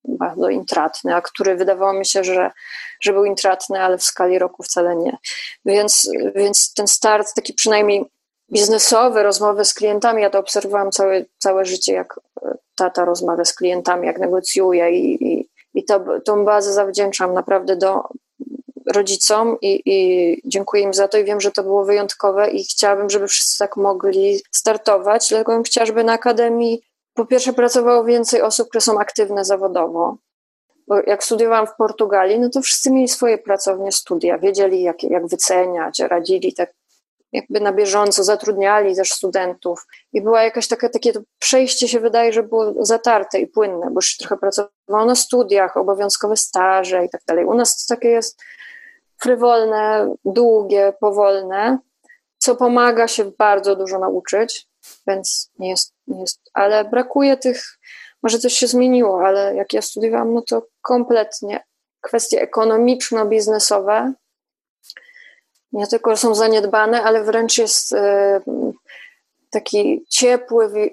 [0.08, 2.50] bardzo intratny, a który wydawało mi się, że,
[3.00, 5.16] że był intratny, ale w skali roku wcale nie.
[5.64, 8.04] Więc, więc ten start taki przynajmniej
[8.52, 12.20] biznesowy, rozmowy z klientami, ja to obserwowałam całe, całe życie, jak
[12.74, 18.02] tata rozmawia z klientami, jak negocjuje i, i, i to, tą bazę zawdzięczam naprawdę do
[18.94, 23.10] rodzicom i, i dziękuję im za to i wiem, że to było wyjątkowe i chciałabym,
[23.10, 26.82] żeby wszyscy tak mogli startować, dlatego bym chciała, żeby na Akademii
[27.18, 30.16] po pierwsze pracowało więcej osób, które są aktywne zawodowo.
[30.86, 35.26] Bo jak studiowałam w Portugalii, no to wszyscy mieli swoje pracownie, studia, wiedzieli jak, jak
[35.26, 36.72] wyceniać, radzili tak
[37.32, 42.42] jakby na bieżąco, zatrudniali też studentów i była jakaś taka, takie przejście się wydaje, że
[42.42, 47.44] było zatarte i płynne, bo już trochę pracowało na studiach, obowiązkowe staże i tak dalej.
[47.44, 48.42] U nas to takie jest
[49.16, 51.78] frywolne, długie, powolne,
[52.38, 54.68] co pomaga się bardzo dużo nauczyć,
[55.06, 57.78] więc nie jest, jest, ale brakuje tych,
[58.22, 61.64] może coś się zmieniło, ale jak ja studiowałam, no to kompletnie
[62.00, 64.12] kwestie ekonomiczno-biznesowe
[65.72, 68.40] nie tylko są zaniedbane, ale wręcz jest e,
[69.50, 70.90] taki ciepły,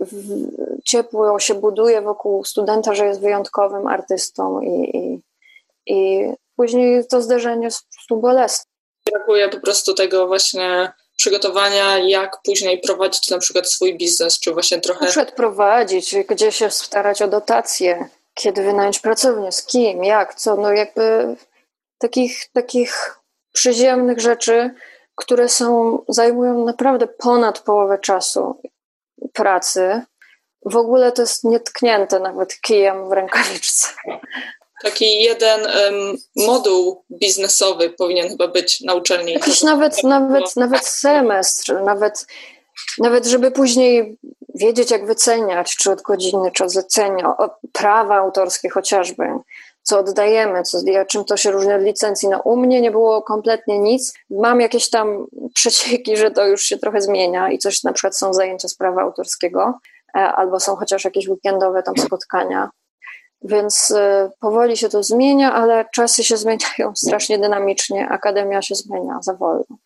[0.85, 5.21] ciepło się buduje wokół studenta, że jest wyjątkowym artystą i, i,
[5.85, 8.71] i później to zderzenie jest po prostu bolesne.
[9.11, 14.81] Brakuje po prostu tego właśnie przygotowania, jak później prowadzić na przykład swój biznes, czy właśnie
[14.81, 15.05] trochę...
[15.05, 20.71] Na prowadzić, gdzie się starać o dotacje, kiedy wynająć pracownię, z kim, jak, co, no
[20.71, 21.35] jakby
[21.97, 23.19] takich, takich
[23.53, 24.71] przyziemnych rzeczy,
[25.15, 28.61] które są, zajmują naprawdę ponad połowę czasu
[29.33, 30.01] pracy.
[30.65, 33.87] W ogóle to jest nietknięte nawet kijem w rękawiczce.
[34.85, 39.33] Taki jeden um, moduł biznesowy powinien chyba być na uczelni.
[39.33, 42.27] Jakiś nawet, nawet, nawet semestr, nawet,
[42.99, 44.17] nawet żeby później
[44.55, 47.35] wiedzieć, jak wyceniać, czy od godziny, czy od zlecenia,
[47.71, 49.23] prawa autorskie chociażby,
[49.83, 50.77] co oddajemy, co,
[51.07, 52.29] czym to się różni od licencji.
[52.29, 54.13] No u mnie nie było kompletnie nic.
[54.29, 58.33] Mam jakieś tam przecieki, że to już się trochę zmienia i coś, na przykład są
[58.33, 59.79] zajęcia z prawa autorskiego,
[60.15, 62.69] e, albo są chociaż jakieś weekendowe tam spotkania
[63.45, 69.19] więc y, powoli się to zmienia, ale czasy się zmieniają strasznie dynamicznie, akademia się zmienia
[69.21, 69.77] za wolno.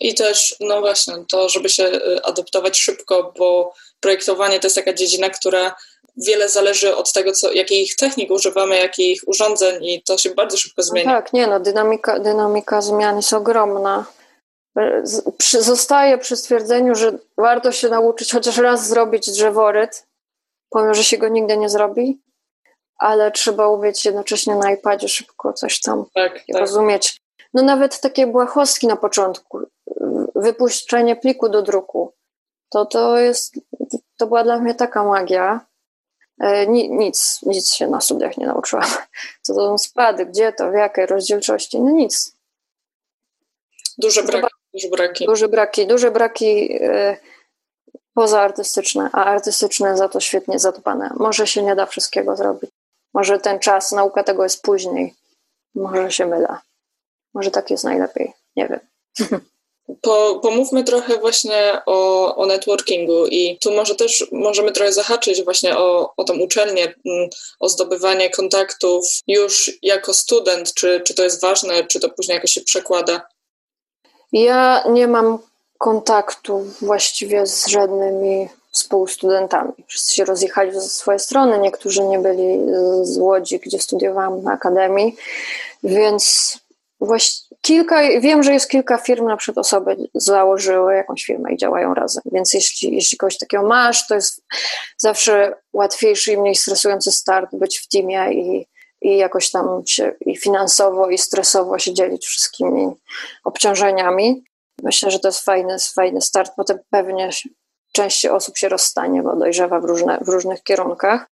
[0.00, 4.92] I też, no właśnie, to, żeby się y, adaptować szybko, bo projektowanie to jest taka
[4.92, 5.76] dziedzina, która
[6.16, 10.82] wiele zależy od tego, co, jakich technik używamy, jakich urządzeń i to się bardzo szybko
[10.82, 11.10] no zmienia.
[11.10, 14.06] No tak, nie no, dynamika, dynamika zmian jest ogromna.
[15.60, 20.06] Zostaje przy stwierdzeniu, że warto się nauczyć chociaż raz zrobić drzeworyt,
[20.70, 22.20] pomimo, że się go nigdy nie zrobi,
[22.98, 26.60] ale trzeba umieć jednocześnie na iPadzie szybko coś tam tak, tak.
[26.60, 27.20] rozumieć.
[27.54, 29.60] No nawet takie błahostki na początku,
[30.34, 32.12] wypuszczenie pliku do druku,
[32.68, 33.54] to to jest,
[34.18, 35.66] to była dla mnie taka magia.
[36.40, 38.84] E, nic, nic się na studiach nie nauczyłam.
[39.42, 42.36] Co to są spady, gdzie to, w jakiej rozdzielczości, no nic.
[43.98, 44.46] Duże braki.
[44.74, 45.26] Duże braki.
[45.26, 47.16] Duże braki, duże braki e,
[48.14, 51.10] pozaartystyczne, a artystyczne za to świetnie zadbane.
[51.16, 52.70] Może się nie da wszystkiego zrobić.
[53.16, 55.14] Może ten czas, nauka tego jest później.
[55.74, 56.56] Może się mylę.
[57.34, 58.32] Może tak jest najlepiej.
[58.56, 58.80] Nie wiem.
[60.02, 65.78] Po, pomówmy trochę właśnie o, o networkingu i tu może też możemy trochę zahaczyć właśnie
[65.78, 67.28] o, o tą uczelnię, mm,
[67.60, 72.50] o zdobywanie kontaktów już jako student, czy, czy to jest ważne, czy to później jakoś
[72.50, 73.28] się przekłada?
[74.32, 75.38] Ja nie mam
[75.78, 79.72] kontaktu właściwie z żadnymi współstudentami.
[79.86, 82.58] Wszyscy się rozjechali ze swojej strony, niektórzy nie byli
[83.02, 85.16] z Łodzi, gdzie studiowałam na akademii,
[85.82, 86.52] więc
[87.60, 92.22] kilka, wiem, że jest kilka firm, na przykład osoby założyły jakąś firmę i działają razem,
[92.32, 94.42] więc jeśli, jeśli kogoś takiego masz, to jest
[94.98, 98.66] zawsze łatwiejszy i mniej stresujący start być w teamie i,
[99.02, 102.90] i jakoś tam się i finansowo, i stresowo się dzielić wszystkimi
[103.44, 104.44] obciążeniami.
[104.82, 106.52] Myślę, że to jest fajny, fajny start.
[106.56, 107.30] Potem pewnie
[107.96, 111.26] część osób się rozstanie, bo dojrzewa w, różne, w różnych kierunkach.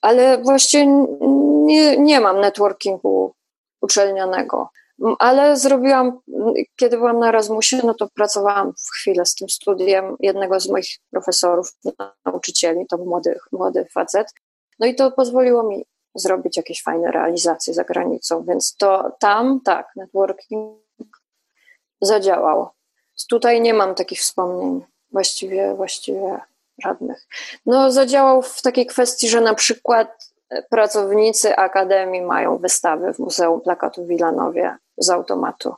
[0.00, 0.86] Ale właściwie
[1.66, 3.34] nie, nie mam networkingu
[3.80, 4.70] uczelnianego.
[5.18, 6.20] Ale zrobiłam,
[6.76, 10.88] kiedy byłam na Erasmusie, no to pracowałam w chwilę z tym studiem jednego z moich
[11.10, 11.68] profesorów,
[12.24, 14.26] nauczycieli, to był młody, młody facet.
[14.78, 15.84] No i to pozwoliło mi
[16.14, 20.78] zrobić jakieś fajne realizacje za granicą, więc to tam, tak, networking
[22.00, 22.68] zadziałał.
[23.28, 24.84] Tutaj nie mam takich wspomnień,
[25.14, 26.40] właściwie, właściwie
[26.78, 27.26] żadnych.
[27.66, 30.30] No zadziałał w takiej kwestii, że na przykład
[30.70, 35.74] pracownicy Akademii mają wystawy w Muzeum Plakatu w Wilanowie z automatu.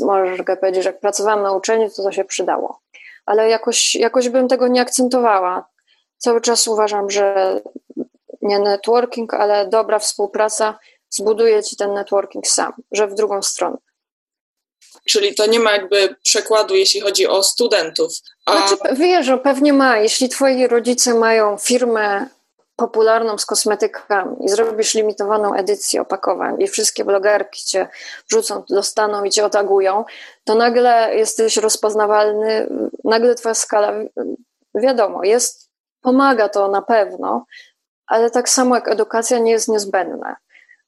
[0.00, 2.80] Możesz powiedzieć, że jak pracowałam na uczelni, to to się przydało.
[3.26, 5.68] Ale jakoś, jakoś bym tego nie akcentowała.
[6.18, 7.60] Cały czas uważam, że
[8.42, 10.78] nie networking, ale dobra współpraca
[11.10, 13.76] zbuduje ci ten networking sam, że w drugą stronę.
[15.08, 18.12] Czyli to nie ma jakby przekładu, jeśli chodzi o studentów.
[18.46, 18.68] A...
[18.68, 19.96] Znaczy, wiesz, że pewnie ma.
[19.96, 22.26] Jeśli twoi rodzice mają firmę
[22.80, 27.88] popularną z kosmetykami i zrobisz limitowaną edycję opakowań i wszystkie blogerki cię
[28.30, 30.04] wrzucą, dostaną i cię otagują,
[30.44, 32.68] to nagle jesteś rozpoznawalny,
[33.04, 33.92] nagle twoja skala,
[34.74, 35.70] wiadomo, jest,
[36.00, 37.44] pomaga to na pewno,
[38.06, 40.36] ale tak samo jak edukacja nie jest niezbędna.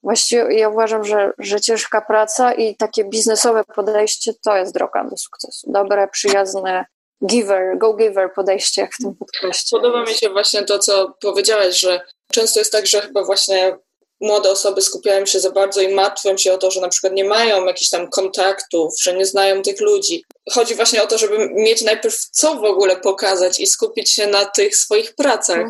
[0.03, 5.17] Właściwie ja uważam, że, że ciężka praca i takie biznesowe podejście to jest droga do
[5.17, 5.71] sukcesu.
[5.71, 6.85] Dobre, przyjazne,
[7.25, 9.77] giver, go giver podejście jak w tym podcaście.
[9.77, 12.01] Podoba mi się właśnie to, co powiedziałeś, że
[12.31, 13.77] często jest tak, że chyba właśnie
[14.21, 17.25] młode osoby skupiają się za bardzo i martwią się o to, że na przykład nie
[17.25, 20.23] mają jakichś tam kontaktów, że nie znają tych ludzi.
[20.51, 24.45] Chodzi właśnie o to, żeby mieć najpierw co w ogóle pokazać i skupić się na
[24.45, 25.67] tych swoich pracach.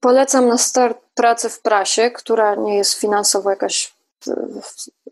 [0.00, 3.94] Polecam na start pracę w prasie, która nie jest finansowo jakaś,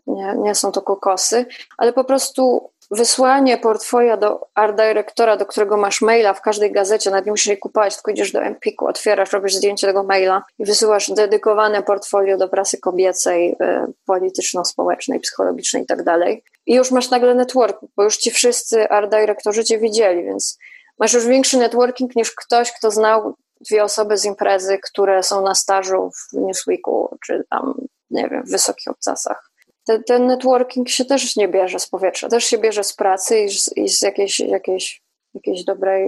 [0.07, 1.45] nie, nie są to kokosy,
[1.77, 7.09] ale po prostu wysłanie portfolio do art directora, do którego masz maila w każdej gazecie,
[7.09, 10.65] nawet nie musisz jej kupować, tylko idziesz do Empiku, otwierasz, robisz zdjęcie tego maila i
[10.65, 16.43] wysyłasz dedykowane portfolio do prasy kobiecej, y, polityczno-społecznej, psychologicznej i tak dalej.
[16.65, 20.57] I już masz nagle network, bo już ci wszyscy art directorzy cię widzieli, więc
[20.99, 23.35] masz już większy networking niż ktoś, kto znał
[23.69, 27.73] dwie osoby z imprezy, które są na stażu w Newsweeku, czy tam,
[28.09, 29.53] nie wiem, w wysokich obcasach
[29.85, 33.49] ten, ten networking się też nie bierze z powietrza, też się bierze z pracy i
[33.49, 35.01] z, i z jakiejś, jakiejś,
[35.33, 36.05] jakiejś dobrej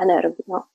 [0.00, 0.44] energii.
[0.46, 0.66] No.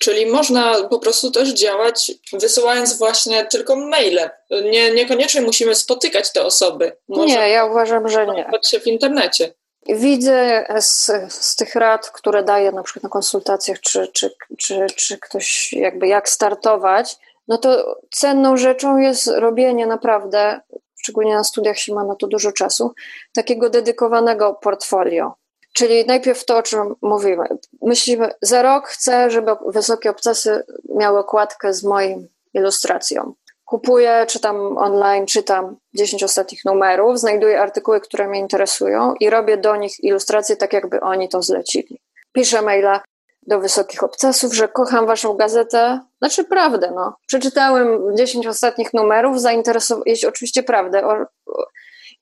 [0.00, 4.30] Czyli można po prostu też działać wysyłając właśnie tylko maile.
[4.50, 6.92] Nie, niekoniecznie musimy spotykać te osoby.
[7.08, 8.46] Może nie, ja uważam, że nie.
[8.64, 9.54] się w internecie.
[9.88, 15.18] Widzę z, z tych rad, które daję na przykład na konsultacjach, czy, czy, czy, czy
[15.18, 17.16] ktoś jakby jak startować,
[17.48, 20.60] no to cenną rzeczą jest robienie naprawdę
[21.02, 22.94] szczególnie na studiach się ma na to dużo czasu,
[23.32, 25.34] takiego dedykowanego portfolio.
[25.72, 27.44] Czyli najpierw to, o czym mówimy.
[27.82, 30.64] Myślimy, za rok chcę, żeby wysokie obcasy
[30.94, 33.34] miały okładkę z moją ilustracją.
[33.72, 39.76] Kupuję, czytam online, czytam 10 ostatnich numerów, znajduję artykuły, które mnie interesują i robię do
[39.76, 42.00] nich ilustracje tak, jakby oni to zlecili.
[42.32, 43.02] Piszę maila
[43.46, 46.00] do wysokich obcasów, że kocham waszą gazetę.
[46.18, 47.16] Znaczy prawdę, no.
[47.26, 51.06] Przeczytałem 10 ostatnich numerów, zainteresowałem, jeśli oczywiście prawdę.
[51.06, 51.12] O,
[51.46, 51.64] o,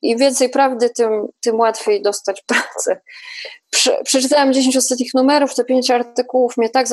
[0.03, 3.01] I więcej prawdy, tym, tym łatwiej dostać pracę.
[3.71, 6.87] Prze, przeczytałem 10 ostatnich numerów, te 5 artykułów mnie tak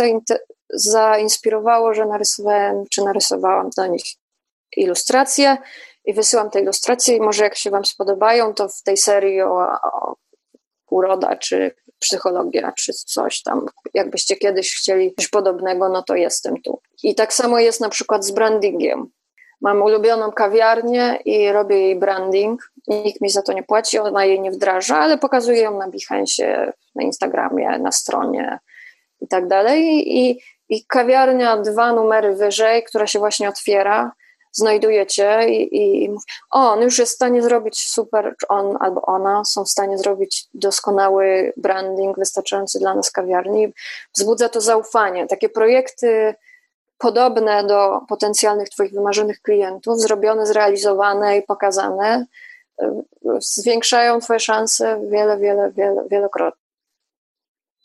[0.74, 4.04] zainspirowało, że narysowałem, czy narysowałam do nich
[4.78, 5.58] ilustracje
[6.06, 9.68] i wysyłam te ilustracje i może jak się wam spodobają, to w tej serii o,
[9.84, 10.16] o
[10.90, 13.66] uroda czy psychologia czy coś tam.
[13.94, 16.82] Jakbyście kiedyś chcieli coś podobnego, no to jestem tu.
[17.04, 19.10] I tak samo jest na przykład z brandingiem.
[19.62, 22.72] Mam ulubioną kawiarnię i robię jej branding.
[22.88, 26.74] Nikt mi za to nie płaci, ona jej nie wdraża, ale pokazuję ją na Behance,
[26.96, 28.60] na Instagramie, na stronie
[29.22, 29.84] i tak dalej.
[30.18, 34.12] I, i kawiarnia dwa numery wyżej, która się właśnie otwiera,
[34.58, 39.46] znajdujecie i, i mówi, o, on już jest w stanie zrobić super, on albo ona
[39.46, 43.74] są w stanie zrobić doskonały branding wystarczający dla nas kawiarni.
[44.16, 45.28] Wzbudza to zaufanie.
[45.28, 46.36] Takie projekty
[46.98, 52.26] podobne do potencjalnych Twoich wymarzonych klientów, zrobione, zrealizowane i pokazane,
[52.82, 52.86] y,
[53.40, 56.67] zwiększają Twoje szanse wiele, wiele, wiele, wielokrotnie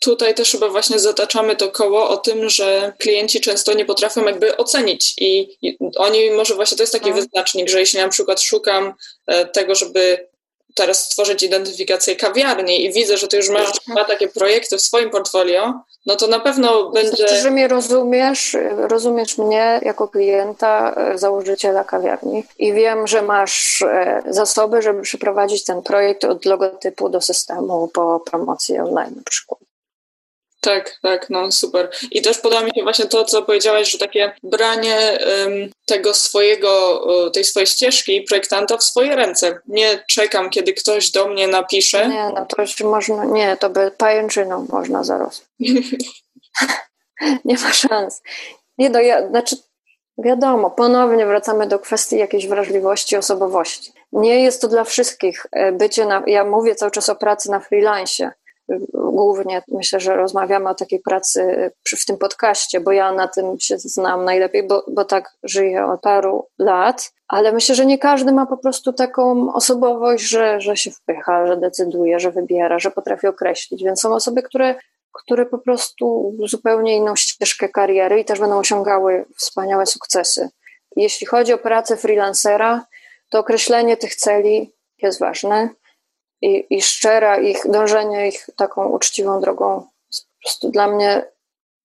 [0.03, 4.57] tutaj też chyba właśnie zataczamy to koło o tym, że klienci często nie potrafią jakby
[4.57, 5.59] ocenić i,
[5.96, 7.16] oni, może właśnie to jest taki no.
[7.16, 8.94] wyznacznik, że jeśli na przykład szukam
[9.26, 10.28] e, tego, żeby
[10.74, 15.11] teraz stworzyć identyfikację kawiarni i widzę, że ty już masz dwa takie projekty w swoim
[15.11, 15.74] portfolio,
[16.07, 17.16] no to na pewno będzie...
[17.16, 23.82] Znaczy, że mnie rozumiesz, rozumiesz mnie jako klienta, e, założyciela kawiarni i wiem, że masz
[23.82, 29.71] e, zasoby, żeby przeprowadzić ten projekt od logotypu do systemu po promocji online na przykład.
[30.64, 31.90] Tak, tak, no super.
[32.10, 37.02] I też podoba mi się właśnie to, co powiedziałaś, że takie branie um, tego swojego,
[37.30, 39.60] tej swojej ścieżki projektanta w swoje ręce.
[39.66, 42.08] Nie czekam, kiedy ktoś do mnie napisze.
[42.08, 45.46] Nie, no to już można, nie, to by pajęczyną można zaraz.
[47.44, 48.22] nie ma szans.
[48.78, 49.56] Nie, no ja, znaczy
[50.18, 53.92] wiadomo, ponownie wracamy do kwestii jakiejś wrażliwości, osobowości.
[54.12, 57.60] Nie jest to dla wszystkich e, bycie na, ja mówię cały czas o pracy na
[57.60, 58.32] freelancie
[58.94, 63.78] głównie myślę, że rozmawiamy o takiej pracy w tym podcaście, bo ja na tym się
[63.78, 68.46] znam najlepiej, bo, bo tak żyję od paru lat, ale myślę, że nie każdy ma
[68.46, 73.84] po prostu taką osobowość, że, że się wpycha, że decyduje, że wybiera, że potrafi określić,
[73.84, 74.74] więc są osoby, które
[75.12, 80.48] które po prostu zupełnie inną ścieżkę kariery i też będą osiągały wspaniałe sukcesy.
[80.96, 82.86] Jeśli chodzi o pracę freelancera,
[83.30, 85.68] to określenie tych celi jest ważne
[86.43, 89.86] i, i szczera ich, dążenie ich taką uczciwą drogą.
[90.11, 91.24] Po prostu dla mnie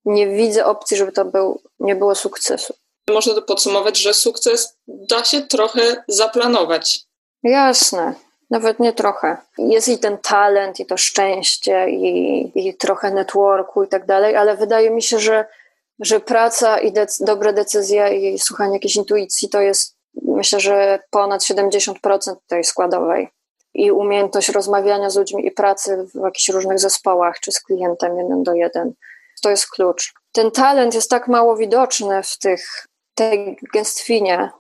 [0.06, 2.74] nie widzę opcji, żeby to był, nie było sukcesu.
[3.10, 7.06] Można to podsumować, że sukces da się trochę zaplanować.
[7.44, 8.14] Jasne,
[8.50, 9.38] nawet nie trochę.
[9.58, 14.58] Jest i ten talent, i to szczęście, i, i trochę networku i tak dalej, ale
[14.58, 15.46] wydaje mi się, że,
[16.00, 21.94] że praca i dobre decyzje i słuchanie jakiejś intuicji to jest, myślę, że ponad 70%
[22.48, 23.30] tej składowej
[23.78, 28.44] i umiejętność rozmawiania z ludźmi i pracy w jakichś różnych zespołach, czy z klientem jeden
[28.44, 28.94] do jeden.
[29.44, 30.14] To jest klucz.
[30.32, 34.52] Ten talent jest tak mało widoczny w tych, tej gęstwinie.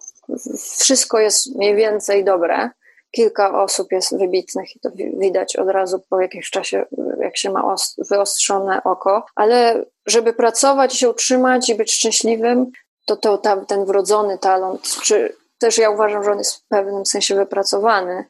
[0.79, 2.69] Wszystko jest mniej więcej dobre.
[3.11, 6.85] Kilka osób jest wybitnych i to widać od razu po jakimś czasie,
[7.21, 7.75] jak się ma
[8.09, 9.25] wyostrzone oko.
[9.35, 12.71] Ale żeby pracować, się utrzymać i być szczęśliwym,
[13.05, 13.37] to, to
[13.67, 18.25] ten wrodzony talent, czy też ja uważam, że on jest w pewnym sensie wypracowany,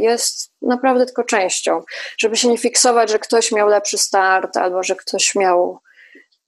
[0.00, 1.82] jest naprawdę tylko częścią.
[2.18, 5.78] Żeby się nie fiksować, że ktoś miał lepszy start, albo że ktoś miał,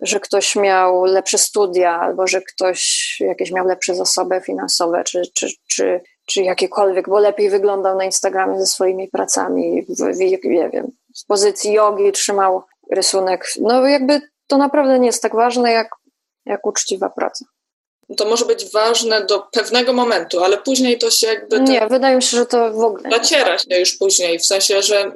[0.00, 5.48] że ktoś miał lepsze studia, albo że ktoś jakieś miał lepsze zasoby finansowe, czy, czy,
[5.68, 10.86] czy, czy jakiekolwiek, bo lepiej wyglądał na Instagramie ze swoimi pracami, w, w, nie wiem,
[11.14, 13.46] z pozycji jogi trzymał rysunek.
[13.60, 15.88] No jakby to naprawdę nie jest tak ważne, jak,
[16.46, 17.44] jak uczciwa praca
[18.16, 21.60] to może być ważne do pewnego momentu, ale później to się jakby...
[21.60, 23.10] Nie, wydaje mi się, że to w ogóle...
[23.10, 25.12] Zaciera się już później, w sensie, że...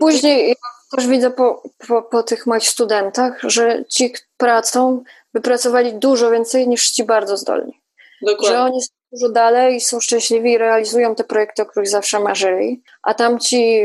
[0.00, 0.54] Później ja
[0.96, 5.04] też widzę po, po, po tych moich studentach, że ci pracą
[5.34, 7.80] wypracowali dużo więcej niż ci bardzo zdolni.
[8.22, 8.48] Dokładnie.
[8.48, 12.20] Że oni są dużo dalej i są szczęśliwi i realizują te projekty, o których zawsze
[12.20, 13.80] marzyli, a tamci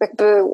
[0.00, 0.44] jakby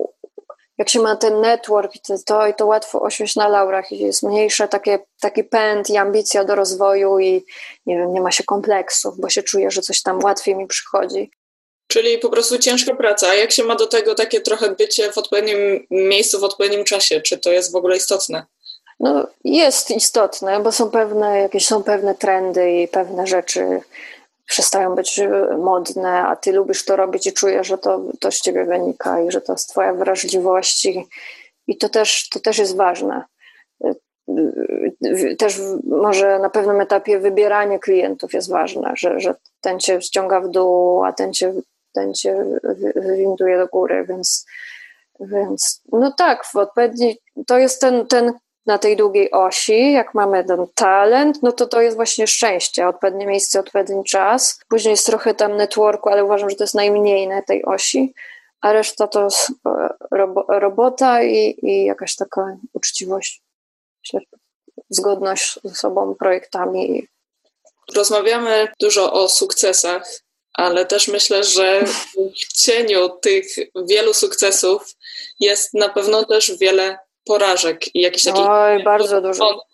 [0.82, 4.68] jak się ma ten network, to, to, to łatwo osiąść na laurach i jest mniejsze
[4.68, 7.44] takie, taki pęd i ambicja do rozwoju i
[7.86, 11.30] nie wiem, nie ma się kompleksów, bo się czuje, że coś tam łatwiej mi przychodzi.
[11.88, 13.28] Czyli po prostu ciężka praca.
[13.28, 17.20] A jak się ma do tego takie trochę bycie w odpowiednim miejscu, w odpowiednim czasie?
[17.20, 18.46] Czy to jest w ogóle istotne?
[19.02, 23.80] no, jest istotne, bo są pewne, jakieś są pewne trendy i pewne rzeczy
[24.52, 25.20] przestają być
[25.58, 29.30] modne, a ty lubisz to robić i czujesz, że to, to z ciebie wynika i
[29.30, 31.06] że to jest twoja wrażliwość i,
[31.66, 33.24] i to, też, to też jest ważne.
[35.38, 40.48] Też może na pewnym etapie wybieranie klientów jest ważne, że, że ten cię ściąga w
[40.48, 41.54] dół, a ten cię,
[41.92, 42.44] ten cię
[42.96, 44.46] wywinduje do góry, więc,
[45.20, 48.32] więc no tak, w odpowiedni, to jest ten, ten
[48.66, 53.26] na tej długiej osi, jak mamy ten talent, no to to jest właśnie szczęście, odpowiednie
[53.26, 54.60] miejsce, odpowiedni czas.
[54.68, 58.14] Później jest trochę tam networku, ale uważam, że to jest najmniej na tej osi,
[58.60, 59.28] a reszta to
[59.66, 63.42] e, robo, robota i, i jakaś taka uczciwość,
[64.04, 64.20] myślę,
[64.90, 67.08] zgodność ze sobą, projektami.
[67.94, 70.08] Rozmawiamy dużo o sukcesach,
[70.54, 71.84] ale też myślę, że
[72.48, 73.44] w cieniu tych
[73.88, 74.94] wielu sukcesów
[75.40, 79.64] jest na pewno też wiele porażek i jakichś takich Oj, bardzo dużo.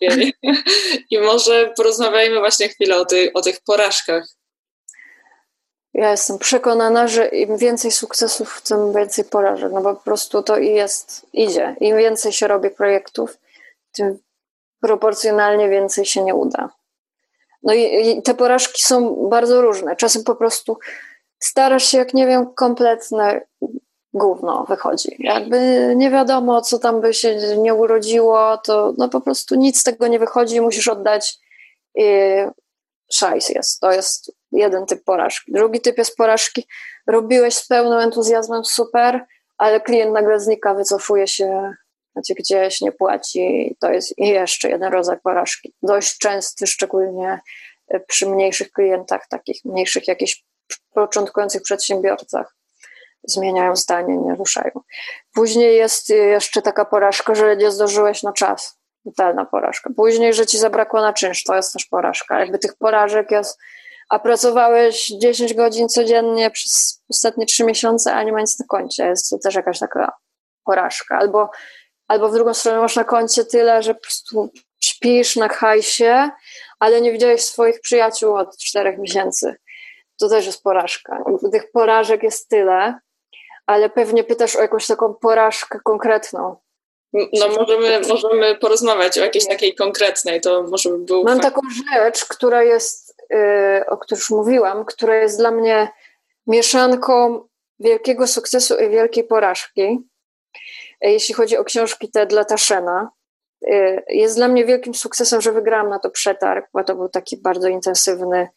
[1.11, 4.27] I może porozmawiajmy właśnie chwilę o, ty, o tych porażkach.
[5.93, 10.57] Ja jestem przekonana, że im więcej sukcesów, tym więcej porażek, no bo po prostu to
[10.57, 11.75] i jest, idzie.
[11.79, 13.37] Im więcej się robi projektów,
[13.91, 14.19] tym
[14.81, 16.69] proporcjonalnie więcej się nie uda.
[17.63, 19.95] No i, i te porażki są bardzo różne.
[19.95, 20.77] Czasem po prostu
[21.39, 23.41] starasz się, jak nie wiem, kompletne
[24.13, 25.15] gówno wychodzi.
[25.19, 29.83] Jakby nie wiadomo, co tam by się nie urodziło, to no po prostu nic z
[29.83, 31.37] tego nie wychodzi, musisz oddać
[31.95, 32.05] i
[33.13, 33.79] szajs jest.
[33.79, 35.51] To jest jeden typ porażki.
[35.51, 36.67] Drugi typ jest porażki,
[37.07, 39.25] robiłeś z pełnym entuzjazmem, super,
[39.57, 41.73] ale klient nagle znika, wycofuje się
[42.13, 43.75] znaczy gdzieś, nie płaci.
[43.79, 45.73] To jest jeszcze jeden rodzaj porażki.
[45.83, 47.39] Dość częsty, szczególnie
[48.07, 50.43] przy mniejszych klientach, takich mniejszych jakichś
[50.93, 52.55] początkujących przedsiębiorcach
[53.23, 54.71] zmieniają zdanie, nie ruszają.
[55.33, 58.79] Później jest jeszcze taka porażka, że nie zdążyłeś na czas.
[59.05, 59.89] Totalna porażka.
[59.95, 62.39] Później, że ci zabrakło na czynsz, to jest też porażka.
[62.39, 63.59] Jakby tych porażek jest,
[64.09, 69.05] a pracowałeś 10 godzin codziennie przez ostatnie 3 miesiące, a nie ma nic na koncie.
[69.05, 70.11] Jest to też jakaś taka
[70.65, 71.17] porażka.
[71.17, 71.49] Albo,
[72.07, 74.49] albo w drugą stronę masz na koncie tyle, że po prostu
[74.81, 76.29] śpisz na hajsie,
[76.79, 79.55] ale nie widziałeś swoich przyjaciół od 4 miesięcy.
[80.19, 81.23] To też jest porażka.
[81.51, 82.99] Tych porażek jest tyle,
[83.69, 86.55] ale pewnie pytasz o jakąś taką porażkę konkretną.
[87.13, 91.23] No możemy, możemy porozmawiać o jakiejś takiej konkretnej, to może by był...
[91.23, 91.61] Mam taką
[91.93, 95.87] rzecz, która jest, yy, o której już mówiłam, która jest dla mnie
[96.47, 97.41] mieszanką
[97.79, 99.99] wielkiego sukcesu i wielkiej porażki.
[101.01, 103.09] Jeśli chodzi o książki te dla Taszena,
[103.61, 107.37] yy, jest dla mnie wielkim sukcesem, że wygrałam na to przetarg, bo to był taki
[107.37, 108.47] bardzo intensywny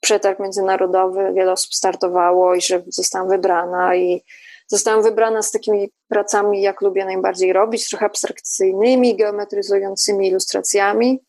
[0.00, 4.24] przetarg międzynarodowy, wiele osób startowało i że zostałam wybrana i
[4.72, 11.24] Zostałam wybrana z takimi pracami, jak lubię najbardziej robić, trochę abstrakcyjnymi, geometryzującymi ilustracjami.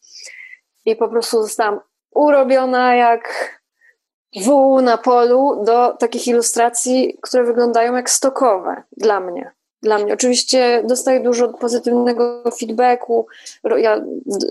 [0.86, 1.80] I po prostu zostałam
[2.16, 3.30] urobiona jak
[4.41, 9.52] wół na polu do takich ilustracji, które wyglądają jak stokowe dla mnie
[9.84, 10.13] dla mnie.
[10.13, 13.27] Oczywiście dostaję dużo pozytywnego feedbacku.
[13.77, 14.01] Ja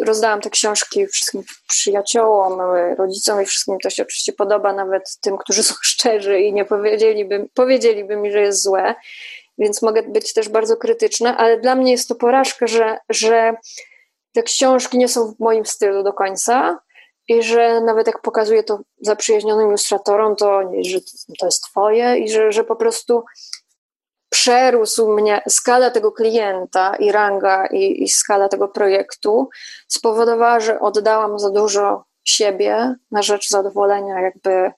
[0.02, 2.60] rozdałam te książki wszystkim przyjaciołom,
[2.98, 7.48] rodzicom i wszystkim to się oczywiście podoba, nawet tym, którzy są szczerzy i nie powiedzieliby,
[7.54, 8.94] powiedzieliby mi, że jest złe,
[9.58, 13.54] więc mogę być też bardzo krytyczna, ale dla mnie jest to porażka, że, że
[14.32, 16.78] te książki nie są w moim stylu do końca
[17.28, 20.98] i że nawet jak pokazuję to zaprzyjaźnionym ilustratorom, to, że
[21.38, 23.24] to jest twoje i że, że po prostu
[24.32, 29.48] przerósł mnie skala tego klienta i ranga i, i skala tego projektu
[29.88, 34.72] spowodowała, że oddałam za dużo siebie na rzecz zadowolenia, jakby,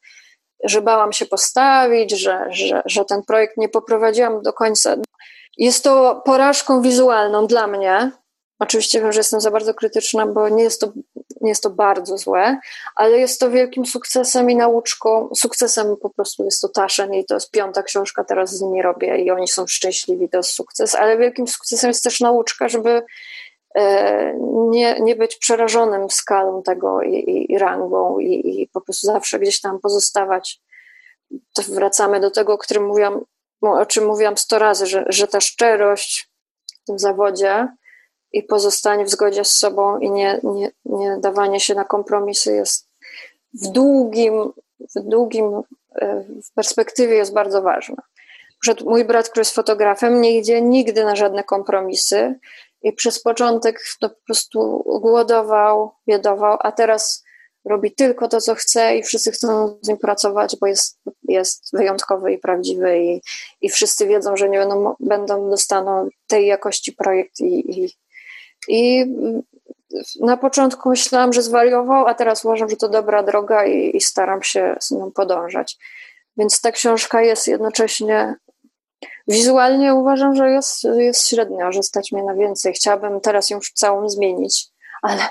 [0.64, 4.96] że bałam się postawić, że, że, że ten projekt nie poprowadziłam do końca.
[5.56, 8.10] Jest to porażką wizualną dla mnie,
[8.58, 10.92] Oczywiście wiem, że jestem za bardzo krytyczna, bo nie jest to,
[11.40, 12.58] jest to bardzo złe,
[12.96, 15.28] ale jest to wielkim sukcesem i nauczką.
[15.34, 19.18] Sukcesem po prostu jest to Taszen i to jest piąta książka, teraz z nimi robię
[19.18, 23.02] i oni są szczęśliwi, to jest sukces, ale wielkim sukcesem jest też nauczka, żeby
[23.74, 24.34] e,
[24.70, 29.38] nie, nie być przerażonym skalą tego i, i, i rangą i, i, po prostu zawsze
[29.38, 30.60] gdzieś tam pozostawać.
[31.54, 33.20] To wracamy do tego, o którym mówiłam,
[33.60, 36.30] o czym mówiłam sto razy, że, że ta szczerość
[36.82, 37.68] w tym zawodzie
[38.34, 42.88] i pozostanie w zgodzie z sobą i nie, nie, nie dawanie się na kompromisy jest
[43.62, 44.52] w długim,
[44.96, 45.62] w długim
[45.94, 47.96] e, w perspektywie jest bardzo ważne.
[48.84, 52.34] Mój brat, który jest fotografem, nie idzie nigdy na żadne kompromisy
[52.82, 57.24] i przez początek no, po prostu głodował, biedował, a teraz
[57.64, 60.98] robi tylko to, co chce i wszyscy chcą z nim pracować, bo jest,
[61.28, 63.20] jest wyjątkowy i prawdziwy i,
[63.60, 67.90] i wszyscy wiedzą, że nie będą, będą dostaną tej jakości projekt i, i,
[68.68, 69.06] i
[70.20, 74.42] na początku myślałam, że zwariował, a teraz uważam, że to dobra droga i, i staram
[74.42, 75.76] się z nią podążać.
[76.36, 78.34] Więc ta książka jest jednocześnie
[79.28, 82.72] wizualnie uważam, że jest, jest średnia, że stać mnie na więcej.
[82.72, 84.66] Chciałabym teraz ją już całą zmienić,
[85.02, 85.28] ale,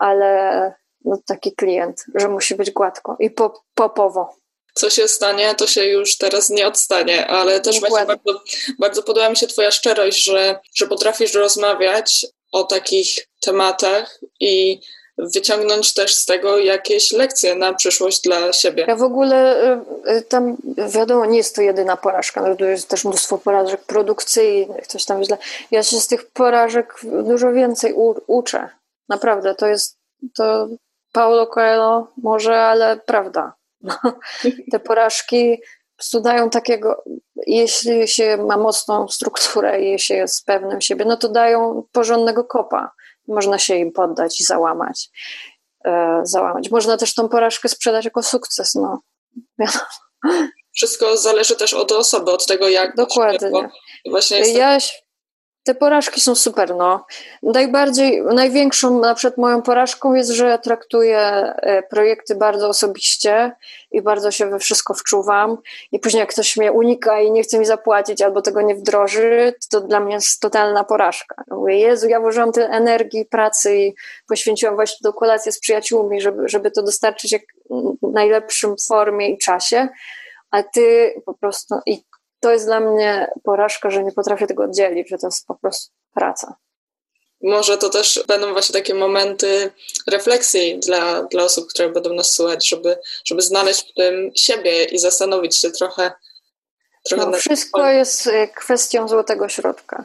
[0.00, 0.74] ale
[1.04, 4.36] no taki klient, że musi być gładko i pop, popowo
[4.76, 8.40] co się stanie, to się już teraz nie odstanie, ale też właśnie bardzo,
[8.78, 13.08] bardzo podoba mi się Twoja szczerość, że, że potrafisz rozmawiać o takich
[13.40, 14.80] tematach i
[15.18, 18.84] wyciągnąć też z tego jakieś lekcje na przyszłość dla siebie.
[18.88, 19.66] Ja w ogóle
[20.06, 20.56] y, y, tam,
[20.88, 25.38] wiadomo, nie jest to jedyna porażka, no, jest też mnóstwo porażek produkcyjnych, coś tam źle.
[25.70, 28.68] Ja się z tych porażek dużo więcej u, uczę.
[29.08, 29.96] Naprawdę, to jest,
[30.36, 30.68] to
[31.12, 33.54] Paulo Coelho może, ale prawda.
[34.72, 35.60] Te porażki
[36.20, 37.04] dają takiego,
[37.46, 42.92] jeśli się ma mocną strukturę i się jest pewnym siebie, no to dają porządnego kopa.
[43.28, 45.10] Można się im poddać i załamać.
[45.84, 46.70] E, załamać.
[46.70, 48.74] Można też tą porażkę sprzedać jako sukces.
[48.74, 49.00] No.
[50.74, 52.96] Wszystko zależy też od osoby, od tego, jak.
[52.96, 53.68] Dokładnie.
[54.10, 54.78] Właśnie jest ja,
[55.66, 57.06] te porażki są super, no.
[57.42, 63.52] Najbardziej, największą na przykład moją porażką jest, że traktuję e, projekty bardzo osobiście
[63.90, 65.58] i bardzo się we wszystko wczuwam
[65.92, 69.54] i później jak ktoś mnie unika i nie chce mi zapłacić albo tego nie wdroży,
[69.70, 71.44] to dla mnie jest totalna porażka.
[71.50, 73.94] Mówię, Jezu, ja włożyłam tyle energii, pracy i
[74.28, 77.42] poświęciłam właśnie do kolacji z przyjaciółmi, żeby, żeby to dostarczyć jak
[78.02, 79.88] najlepszym formie i czasie,
[80.50, 82.02] a ty po prostu, i
[82.40, 85.92] to jest dla mnie porażka, że nie potrafię tego oddzielić, że to jest po prostu
[86.14, 86.56] praca.
[87.42, 89.70] Może to też będą właśnie takie momenty
[90.06, 94.98] refleksji dla, dla osób, które będą nas słuchać, żeby, żeby znaleźć w tym siebie i
[94.98, 96.12] zastanowić się trochę.
[97.04, 100.04] trochę no, wszystko jest y, kwestią złotego środka.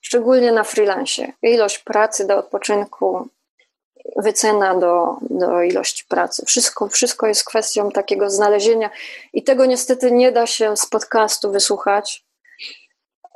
[0.00, 1.32] Szczególnie na freelancie.
[1.42, 3.28] Ilość pracy do odpoczynku,
[4.16, 6.46] wycena do, do ilości pracy.
[6.46, 8.90] Wszystko, wszystko jest kwestią takiego znalezienia
[9.32, 12.24] i tego niestety nie da się z podcastu wysłuchać,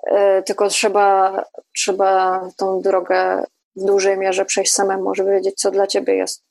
[0.07, 1.45] e, tylko trzeba,
[1.77, 3.45] trzeba tą drogę
[3.77, 6.44] w dużej mierze przejść samemu, żeby wiedzieć, co dla ciebie jest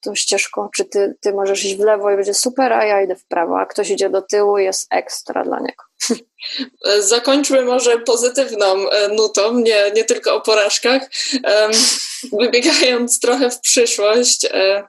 [0.00, 0.68] tą ścieżką.
[0.76, 3.60] Czy ty, ty możesz iść w lewo i będzie super, a ja idę w prawo,
[3.60, 5.84] a ktoś idzie do tyłu i jest ekstra dla niego.
[6.98, 11.02] Zakończmy może pozytywną e, nutą, nie, nie tylko o porażkach.
[12.40, 14.88] Wybiegając trochę w przyszłość, e,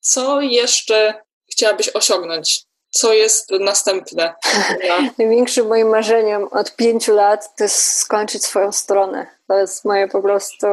[0.00, 1.14] co jeszcze
[1.52, 2.70] chciałabyś osiągnąć?
[2.90, 4.34] Co jest następne?
[5.18, 9.26] Największym moim marzeniem od pięciu lat to jest skończyć swoją stronę.
[9.48, 10.66] To jest moje po prostu.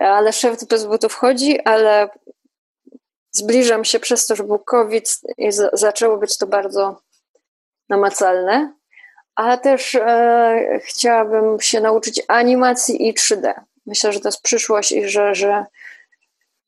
[0.00, 2.08] Ale szef bez butów chodzi, ale
[3.32, 7.00] zbliżam się przez to, że był COVID i zaczęło być to bardzo
[7.88, 8.74] namacalne,
[9.34, 13.52] ale też e, chciałabym się nauczyć animacji i 3D.
[13.86, 15.66] Myślę, że to jest przyszłość i że, że,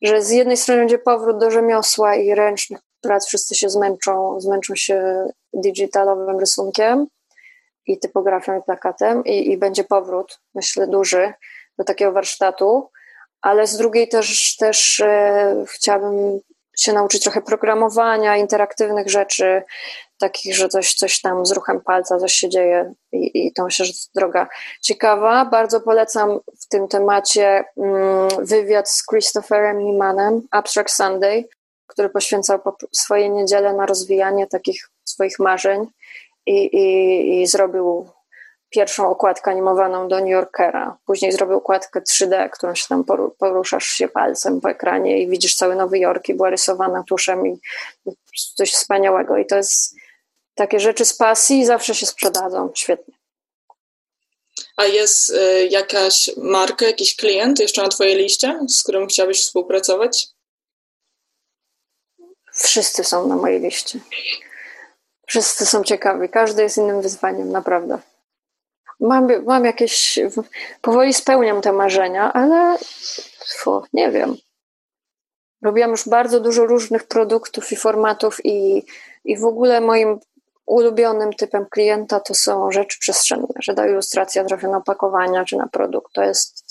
[0.02, 4.74] że z jednej strony będzie powrót do rzemiosła i ręcznych prac, wszyscy się zmęczą, zmęczą
[4.74, 7.06] się digitalowym rysunkiem
[7.86, 11.32] i typografią i plakatem i, i będzie powrót, myślę, duży
[11.78, 12.90] do takiego warsztatu,
[13.42, 16.40] ale z drugiej też, też e, chciałabym
[16.76, 19.62] się nauczyć trochę programowania, interaktywnych rzeczy,
[20.18, 23.86] takich, że coś, coś tam z ruchem palca coś się dzieje i, i to myślę,
[23.86, 24.48] że to droga
[24.80, 25.44] ciekawa.
[25.44, 31.44] Bardzo polecam w tym temacie mm, wywiad z Christopherem Niemanem, Abstract Sunday,
[31.86, 32.58] który poświęcał
[32.92, 35.86] swoje niedziele na rozwijanie takich swoich marzeń
[36.46, 38.08] i, i, i zrobił
[38.74, 40.96] pierwszą okładkę animowaną do New Yorkera.
[41.06, 43.04] Później zrobił okładkę 3D, którą się tam
[43.38, 47.60] poruszasz się palcem po ekranie i widzisz cały Nowy Jork i była rysowana tuszem i
[48.56, 49.36] coś wspaniałego.
[49.36, 49.94] I to jest
[50.54, 53.14] takie rzeczy z pasji zawsze się sprzedadzą świetnie.
[54.76, 60.28] A jest y, jakaś marka, jakiś klient jeszcze na Twojej liście, z którym chciałabyś współpracować?
[62.52, 63.98] Wszyscy są na mojej liście.
[65.26, 66.28] Wszyscy są ciekawi.
[66.28, 67.98] Każdy jest innym wyzwaniem, naprawdę.
[69.04, 70.18] Mam, mam jakieś.
[70.82, 72.78] Powoli spełniam te marzenia, ale
[73.58, 74.36] fu, nie wiem.
[75.62, 78.86] Robiłam już bardzo dużo różnych produktów i formatów, i,
[79.24, 80.20] i w ogóle moim
[80.66, 85.66] ulubionym typem klienta to są rzeczy przestrzenne, że da ilustracja trafia na opakowania czy na
[85.68, 86.12] produkt.
[86.12, 86.64] To jest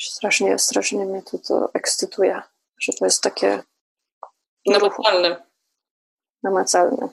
[0.00, 2.42] strasznie, strasznie mnie to, to ekscytuje,
[2.80, 3.62] że to jest takie
[4.66, 5.42] namacalne.
[6.42, 7.08] Namacalne.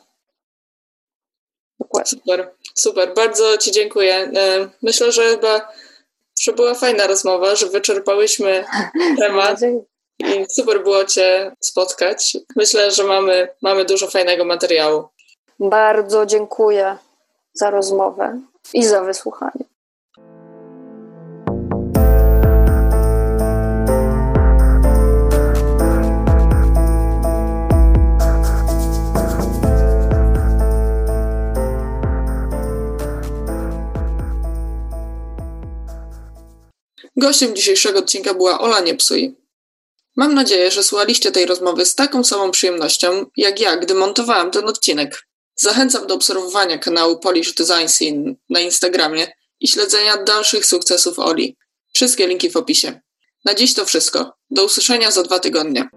[1.80, 2.20] Dokładnie.
[2.20, 3.14] Super, super.
[3.14, 4.16] Bardzo Ci dziękuję.
[4.16, 5.74] E, myślę, że chyba
[6.42, 8.66] że była fajna rozmowa, że wyczerpałyśmy
[9.20, 9.60] temat.
[10.20, 12.38] I super było Cię spotkać.
[12.56, 15.08] Myślę, że mamy, mamy dużo fajnego materiału.
[15.60, 16.98] Bardzo dziękuję
[17.54, 18.40] za rozmowę
[18.74, 19.66] i za wysłuchanie.
[37.24, 39.36] Gościem dzisiejszego odcinka była Ola Niepsuj.
[40.18, 44.70] Mam nadzieję, że słuchaliście tej rozmowy z taką samą przyjemnością, jak ja, gdy montowałam ten
[44.70, 45.28] odcinek.
[45.56, 49.28] Zachęcam do obserwowania kanału Polish Design Scene na Instagramie
[49.60, 51.58] i śledzenia dalszych sukcesów Oli.
[51.94, 53.02] Wszystkie linki w opisie.
[53.46, 54.34] Na dziś to wszystko.
[54.50, 55.90] Do usłyszenia za dwa tygodnie.